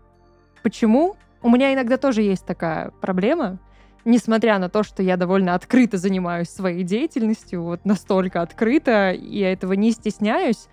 почему. 0.63 1.17
У 1.43 1.51
меня 1.51 1.75
иногда 1.75 1.97
тоже 1.97 2.23
есть 2.23 2.47
такая 2.47 2.91
проблема, 3.01 3.59
несмотря 4.05 4.61
на 4.61 4.69
то, 4.71 4.85
что 4.85 5.03
я 5.03 5.17
довольно 5.17 5.53
открыто 5.53 5.99
занимаюсь 5.99 6.49
своей 6.49 6.85
деятельностью, 6.85 7.65
вот 7.65 7.85
настолько 7.85 8.41
открыто, 8.41 9.11
и 9.11 9.41
я 9.41 9.53
этого 9.53 9.73
не 9.73 9.91
стесняюсь. 9.91 10.69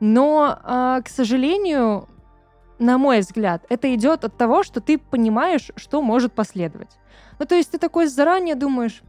Но, 0.00 0.58
а, 0.64 1.00
к 1.02 1.08
сожалению, 1.08 2.08
на 2.82 2.98
мой 2.98 3.20
взгляд, 3.20 3.64
это 3.68 3.94
идет 3.94 4.24
от 4.24 4.36
того, 4.36 4.62
что 4.62 4.80
ты 4.80 4.98
понимаешь, 4.98 5.70
что 5.76 6.02
может 6.02 6.32
последовать. 6.32 6.98
Ну, 7.38 7.46
то 7.46 7.54
есть 7.54 7.70
ты 7.70 7.78
такой 7.78 8.06
заранее 8.06 8.54
думаешь, 8.54 9.02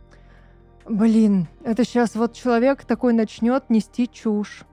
Блин, 0.85 1.47
это 1.63 1.85
сейчас 1.85 2.15
вот 2.15 2.33
человек 2.33 2.83
такой 2.83 3.13
начнет 3.13 3.69
нести 3.69 4.09
чушь. 4.09 4.63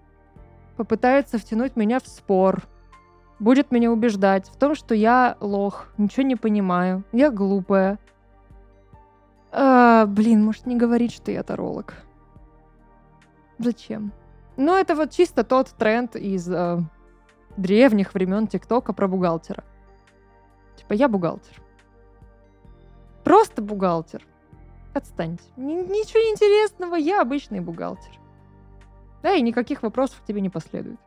Попытается 0.77 1.39
втянуть 1.39 1.77
меня 1.77 2.01
в 2.01 2.09
спор. 2.09 2.65
Будет 3.39 3.71
меня 3.71 3.93
убеждать 3.93 4.49
в 4.49 4.57
том, 4.57 4.75
что 4.75 4.95
я 4.95 5.37
лох, 5.41 5.87
ничего 5.99 6.25
не 6.25 6.37
понимаю, 6.37 7.05
я 7.13 7.31
глупая. 7.31 7.99
А, 9.53 10.05
блин, 10.07 10.45
может 10.45 10.67
не 10.67 10.77
говорить, 10.77 11.13
что 11.13 11.31
я 11.31 11.43
таролог. 11.43 11.95
Зачем? 13.59 14.13
Ну, 14.57 14.77
это 14.77 14.95
вот 14.95 15.13
чисто 15.13 15.45
тот 15.45 15.71
тренд 15.71 16.17
из 16.17 16.51
э, 16.51 16.81
древних 17.57 18.15
времен 18.15 18.47
ТикТока 18.47 18.93
про 18.93 19.09
бухгалтера. 19.09 19.65
Типа, 20.77 20.93
я 20.95 21.09
бухгалтер. 21.09 21.61
Просто 23.25 23.63
бухгалтер. 23.63 24.27
Отстаньте. 24.95 25.45
Ничего 25.57 26.21
интересного, 26.33 26.97
я 26.97 27.21
обычный 27.21 27.61
бухгалтер. 27.61 28.19
Да, 29.23 29.35
и 29.35 29.43
никаких 29.43 29.83
вопросов 29.83 30.21
к 30.21 30.25
тебе 30.25 30.41
не 30.41 30.49
последует. 30.49 30.99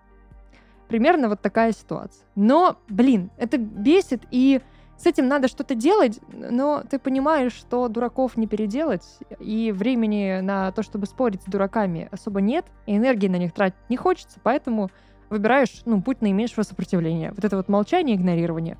Примерно 0.87 1.27
вот 1.27 1.41
такая 1.41 1.71
ситуация. 1.71 2.25
Но, 2.35 2.77
блин, 2.87 3.31
это 3.37 3.57
бесит, 3.57 4.23
и 4.29 4.61
с 4.97 5.07
этим 5.07 5.27
надо 5.27 5.47
что-то 5.47 5.75
делать, 5.75 6.19
но 6.31 6.83
ты 6.89 6.99
понимаешь, 6.99 7.53
что 7.53 7.87
дураков 7.87 8.37
не 8.37 8.47
переделать, 8.47 9.17
и 9.39 9.71
времени 9.71 10.39
на 10.41 10.71
то, 10.71 10.83
чтобы 10.83 11.07
спорить 11.07 11.41
с 11.41 11.45
дураками 11.45 12.07
особо 12.11 12.41
нет, 12.41 12.65
и 12.85 12.95
энергии 12.95 13.27
на 13.27 13.37
них 13.37 13.53
тратить 13.53 13.79
не 13.89 13.97
хочется, 13.97 14.39
поэтому 14.43 14.91
выбираешь, 15.29 15.81
ну, 15.85 16.01
путь 16.01 16.21
наименьшего 16.21 16.63
сопротивления. 16.63 17.31
Вот 17.31 17.43
это 17.43 17.57
вот 17.57 17.69
молчание, 17.69 18.15
игнорирование. 18.15 18.77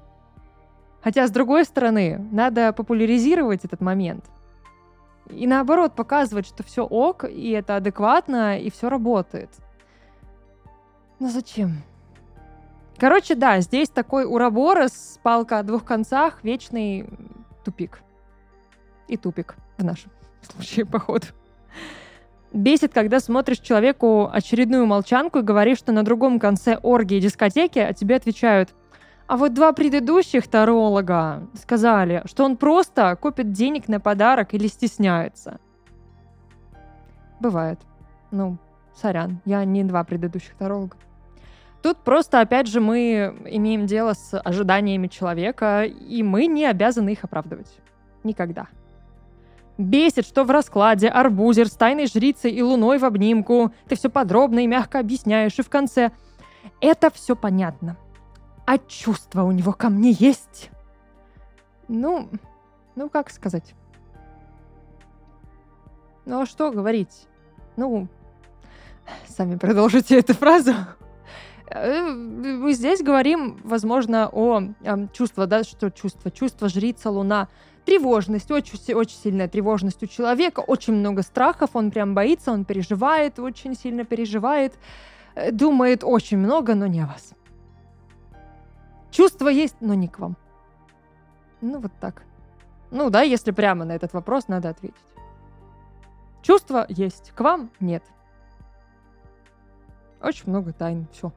Хотя, 1.04 1.28
с 1.28 1.32
другой 1.32 1.66
стороны, 1.66 2.26
надо 2.32 2.72
популяризировать 2.72 3.66
этот 3.66 3.82
момент. 3.82 4.26
И 5.30 5.48
наоборот, 5.48 5.96
показывать, 5.96 6.48
что 6.48 6.64
все 6.64 6.86
ок, 6.86 7.26
и 7.26 7.52
это 7.52 7.76
адекватно, 7.76 8.60
и 8.60 8.70
все 8.70 8.90
работает. 8.90 9.50
Но 11.20 11.30
зачем? 11.30 11.82
Короче, 12.98 13.36
да, 13.36 13.60
здесь 13.60 13.90
такой 13.90 14.26
уроборос, 14.26 15.20
палка 15.24 15.60
о 15.60 15.64
двух 15.64 15.84
концах, 15.84 16.44
вечный 16.44 17.10
тупик. 17.64 18.02
И 19.08 19.18
тупик 19.18 19.56
в 19.78 19.84
нашем 19.84 20.12
случае, 20.42 20.86
походу. 20.86 21.28
Бесит, 22.54 22.94
когда 22.94 23.20
смотришь 23.20 23.60
человеку 23.60 24.30
очередную 24.32 24.86
молчанку 24.86 25.40
и 25.40 25.44
говоришь, 25.44 25.80
что 25.80 25.92
на 25.92 26.04
другом 26.04 26.40
конце 26.40 26.78
оргии 26.82 27.20
дискотеки, 27.20 27.80
а 27.80 27.94
тебе 27.94 28.16
отвечают– 28.16 28.70
а 29.26 29.38
вот 29.38 29.54
два 29.54 29.72
предыдущих 29.72 30.48
таролога 30.48 31.48
сказали, 31.56 32.22
что 32.26 32.44
он 32.44 32.58
просто 32.58 33.16
копит 33.16 33.52
денег 33.52 33.88
на 33.88 34.00
подарок 34.00 34.54
или 34.54 34.68
стесняется. 34.68 35.60
Бывает. 37.40 37.80
Ну, 38.32 38.58
сорян, 38.96 39.42
я 39.46 39.64
не 39.64 39.84
два 39.84 40.04
предыдущих 40.04 40.56
таролога. 40.56 40.98
Тут 41.82 41.98
просто, 41.98 42.42
опять 42.42 42.68
же, 42.68 42.80
мы 42.80 43.36
имеем 43.46 43.86
дело 43.86 44.14
с 44.14 44.40
ожиданиями 44.40 45.08
человека, 45.08 45.84
и 45.84 46.24
мы 46.24 46.46
не 46.48 46.66
обязаны 46.66 47.10
их 47.10 47.24
оправдывать. 47.24 47.80
Никогда. 48.24 48.68
Бесит, 49.78 50.28
что 50.28 50.44
в 50.44 50.52
раскладе 50.52 51.08
арбузер 51.08 51.68
с 51.68 51.72
тайной 51.72 52.08
жрицей 52.08 52.52
и 52.52 52.62
луной 52.62 53.00
в 53.00 53.06
обнимку. 53.06 53.74
Ты 53.88 53.96
все 53.96 54.10
подробно 54.10 54.60
и 54.60 54.68
мягко 54.68 55.00
объясняешь, 55.00 55.58
и 55.58 55.64
в 55.64 55.70
конце 55.70 56.12
Это 56.80 57.10
все 57.10 57.36
понятно. 57.36 57.98
А 58.66 58.78
чувства 58.78 59.44
у 59.44 59.52
него 59.52 59.74
ко 59.74 59.90
мне 59.90 60.12
есть? 60.12 60.70
Ну, 61.88 62.30
ну 62.96 63.10
как 63.10 63.30
сказать? 63.30 63.74
Ну 66.26 66.42
а 66.42 66.46
что 66.46 66.72
говорить? 66.72 67.28
Ну, 67.76 68.08
сами 69.28 69.58
продолжите 69.58 70.20
эту 70.20 70.34
фразу. 70.34 70.74
Э, 71.68 72.02
мы 72.02 72.74
здесь 72.74 73.02
говорим, 73.02 73.60
возможно, 73.64 74.30
о 74.32 74.62
э, 74.62 75.08
чувстве, 75.12 75.46
да, 75.48 75.64
что 75.64 75.90
чувство? 75.90 76.32
Чувство 76.32 76.70
жрица 76.70 77.10
Луна. 77.10 77.50
Тревожность, 77.86 78.50
очень, 78.50 78.94
очень 78.94 79.18
сильная 79.18 79.48
тревожность 79.48 80.02
у 80.04 80.08
человека, 80.08 80.62
очень 80.62 80.94
много 80.94 81.22
страхов, 81.22 81.72
он 81.74 81.92
прям 81.92 82.16
боится, 82.16 82.52
он 82.52 82.64
переживает, 82.64 83.40
очень 83.40 83.76
сильно 83.76 84.06
переживает, 84.06 84.74
э, 85.36 85.52
думает 85.52 86.04
очень 86.04 86.38
много, 86.38 86.76
но 86.76 86.88
не 86.88 87.02
о 87.02 87.08
вас. 87.08 87.34
Чувство 89.12 89.50
есть, 89.50 89.76
но 89.82 89.94
не 89.94 90.08
к 90.08 90.20
вам. 90.20 90.38
Ну, 91.62 91.80
вот 91.80 91.92
так. 92.00 92.24
Ну 92.90 93.10
да, 93.10 93.22
если 93.22 93.52
прямо 93.52 93.86
на 93.86 93.94
этот 93.94 94.14
вопрос 94.14 94.48
надо 94.48 94.70
ответить. 94.70 94.96
Чувство 96.42 96.86
есть, 96.90 97.32
к 97.36 97.40
вам 97.42 97.70
нет. 97.80 98.04
Очень 100.22 100.50
много 100.50 100.74
тайн, 100.74 101.08
все. 101.12 101.32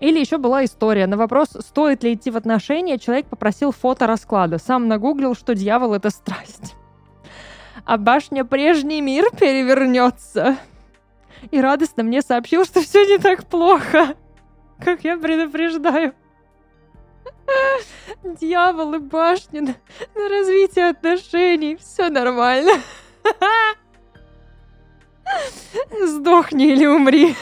Или 0.00 0.18
еще 0.18 0.38
была 0.38 0.64
история. 0.64 1.06
На 1.06 1.16
вопрос, 1.16 1.50
стоит 1.60 2.02
ли 2.02 2.14
идти 2.14 2.30
в 2.30 2.36
отношения, 2.36 2.98
человек 2.98 3.26
попросил 3.26 3.70
фото 3.70 4.06
расклада. 4.06 4.58
Сам 4.58 4.88
нагуглил, 4.88 5.34
что 5.34 5.54
дьявол— 5.54 5.94
это 5.94 6.10
страсть. 6.10 6.74
А 7.84 7.98
башня 7.98 8.44
прежний 8.44 9.02
мир 9.02 9.26
перевернется. 9.38 10.56
И 11.50 11.60
радостно 11.60 12.02
мне 12.02 12.22
сообщил, 12.22 12.64
что 12.64 12.80
все 12.80 13.04
не 13.04 13.18
так 13.18 13.46
плохо, 13.46 14.14
как 14.78 15.04
я 15.04 15.18
предупреждаю. 15.18 16.14
Дьявол 18.22 18.94
и 18.94 18.98
башня 18.98 19.62
на, 19.62 19.74
на 20.14 20.28
развитие 20.28 20.90
отношений. 20.90 21.76
Все 21.76 22.08
нормально. 22.08 22.72
Сдохни 26.06 26.72
или 26.72 26.86
умри. 26.86 27.34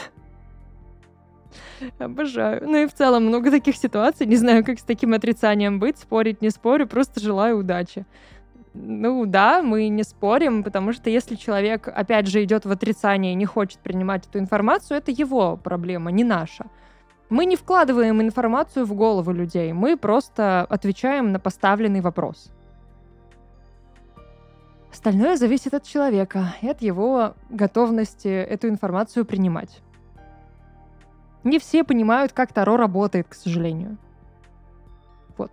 Обожаю. 1.97 2.61
Ну 2.63 2.77
и 2.77 2.87
в 2.87 2.93
целом 2.93 3.25
много 3.25 3.51
таких 3.51 3.75
ситуаций. 3.75 4.25
Не 4.25 4.35
знаю, 4.35 4.65
как 4.65 4.79
с 4.79 4.83
таким 4.83 5.13
отрицанием 5.13 5.79
быть. 5.79 5.97
Спорить 5.97 6.41
не 6.41 6.49
спорю, 6.49 6.87
просто 6.87 7.19
желаю 7.19 7.59
удачи. 7.59 8.05
Ну 8.73 9.25
да, 9.25 9.61
мы 9.61 9.87
не 9.87 10.03
спорим, 10.03 10.63
потому 10.63 10.93
что 10.93 11.09
если 11.09 11.35
человек, 11.35 11.87
опять 11.87 12.27
же, 12.27 12.43
идет 12.43 12.65
в 12.65 12.71
отрицание 12.71 13.33
и 13.33 13.35
не 13.35 13.45
хочет 13.45 13.79
принимать 13.79 14.27
эту 14.27 14.39
информацию, 14.39 14.97
это 14.97 15.11
его 15.11 15.57
проблема, 15.57 16.11
не 16.11 16.23
наша. 16.23 16.65
Мы 17.29 17.45
не 17.45 17.55
вкладываем 17.55 18.21
информацию 18.21 18.85
в 18.85 18.93
голову 18.93 19.31
людей, 19.31 19.73
мы 19.73 19.97
просто 19.97 20.65
отвечаем 20.69 21.31
на 21.31 21.39
поставленный 21.39 22.01
вопрос. 22.01 22.51
Остальное 24.91 25.35
зависит 25.35 25.73
от 25.73 25.83
человека 25.83 26.55
и 26.61 26.69
от 26.69 26.81
его 26.81 27.35
готовности 27.49 28.27
эту 28.27 28.67
информацию 28.67 29.25
принимать. 29.25 29.81
Не 31.43 31.59
все 31.59 31.83
понимают, 31.83 32.33
как 32.33 32.53
Таро 32.53 32.77
работает, 32.77 33.27
к 33.29 33.33
сожалению. 33.33 33.97
Вот. 35.37 35.51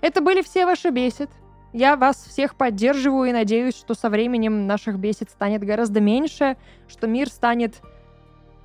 Это 0.00 0.20
были 0.20 0.42
все 0.42 0.64
ваши 0.66 0.90
бесед. 0.90 1.30
Я 1.72 1.96
вас 1.96 2.16
всех 2.16 2.54
поддерживаю 2.54 3.28
и 3.28 3.32
надеюсь, 3.32 3.76
что 3.76 3.94
со 3.94 4.08
временем 4.08 4.66
наших 4.66 4.98
бесед 4.98 5.30
станет 5.30 5.62
гораздо 5.62 6.00
меньше, 6.00 6.56
что 6.88 7.06
мир 7.06 7.28
станет 7.28 7.82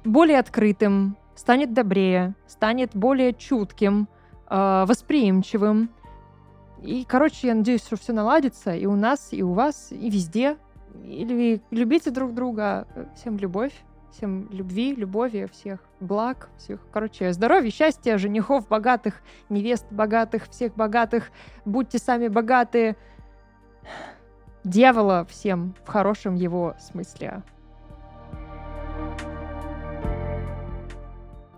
более 0.05 0.39
открытым, 0.39 1.17
станет 1.35 1.73
добрее, 1.73 2.35
станет 2.47 2.91
более 2.95 3.33
чутким, 3.33 4.07
э, 4.49 4.85
восприимчивым. 4.87 5.89
И, 6.81 7.05
короче, 7.05 7.47
я 7.47 7.55
надеюсь, 7.55 7.83
что 7.83 7.97
все 7.97 8.13
наладится 8.13 8.73
и 8.73 8.85
у 8.85 8.95
нас, 8.95 9.29
и 9.31 9.43
у 9.43 9.53
вас, 9.53 9.91
и 9.91 10.09
везде. 10.09 10.57
Или 11.03 11.61
любите 11.69 12.11
друг 12.11 12.33
друга. 12.33 12.87
Всем 13.15 13.37
любовь. 13.37 13.73
Всем 14.11 14.49
любви, 14.51 14.93
любови, 14.93 15.47
всех 15.51 15.79
благ, 16.01 16.49
всех, 16.57 16.79
короче, 16.91 17.31
здоровья, 17.31 17.71
счастья, 17.71 18.17
женихов 18.17 18.67
богатых, 18.67 19.21
невест 19.47 19.85
богатых, 19.89 20.49
всех 20.49 20.75
богатых. 20.75 21.31
Будьте 21.63 21.97
сами 21.97 22.27
богатые. 22.27 22.97
Дьявола 24.65 25.25
всем 25.29 25.73
в 25.85 25.87
хорошем 25.87 26.35
его 26.35 26.75
смысле. 26.77 27.41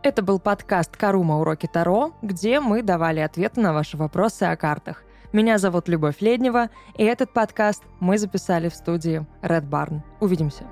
Это 0.03 0.21
был 0.21 0.39
подкаст 0.39 0.95
«Карума. 0.95 1.39
Уроки 1.39 1.67
Таро», 1.71 2.13
где 2.21 2.59
мы 2.59 2.83
давали 2.83 3.21
ответы 3.21 3.61
на 3.61 3.73
ваши 3.73 3.97
вопросы 3.97 4.43
о 4.43 4.55
картах. 4.57 5.03
Меня 5.31 5.57
зовут 5.57 5.87
Любовь 5.87 6.19
Леднева, 6.19 6.69
и 6.95 7.03
этот 7.03 7.33
подкаст 7.33 7.83
мы 7.99 8.17
записали 8.19 8.69
в 8.69 8.75
студии 8.75 9.25
Red 9.41 9.67
Barn. 9.67 10.01
Увидимся. 10.19 10.65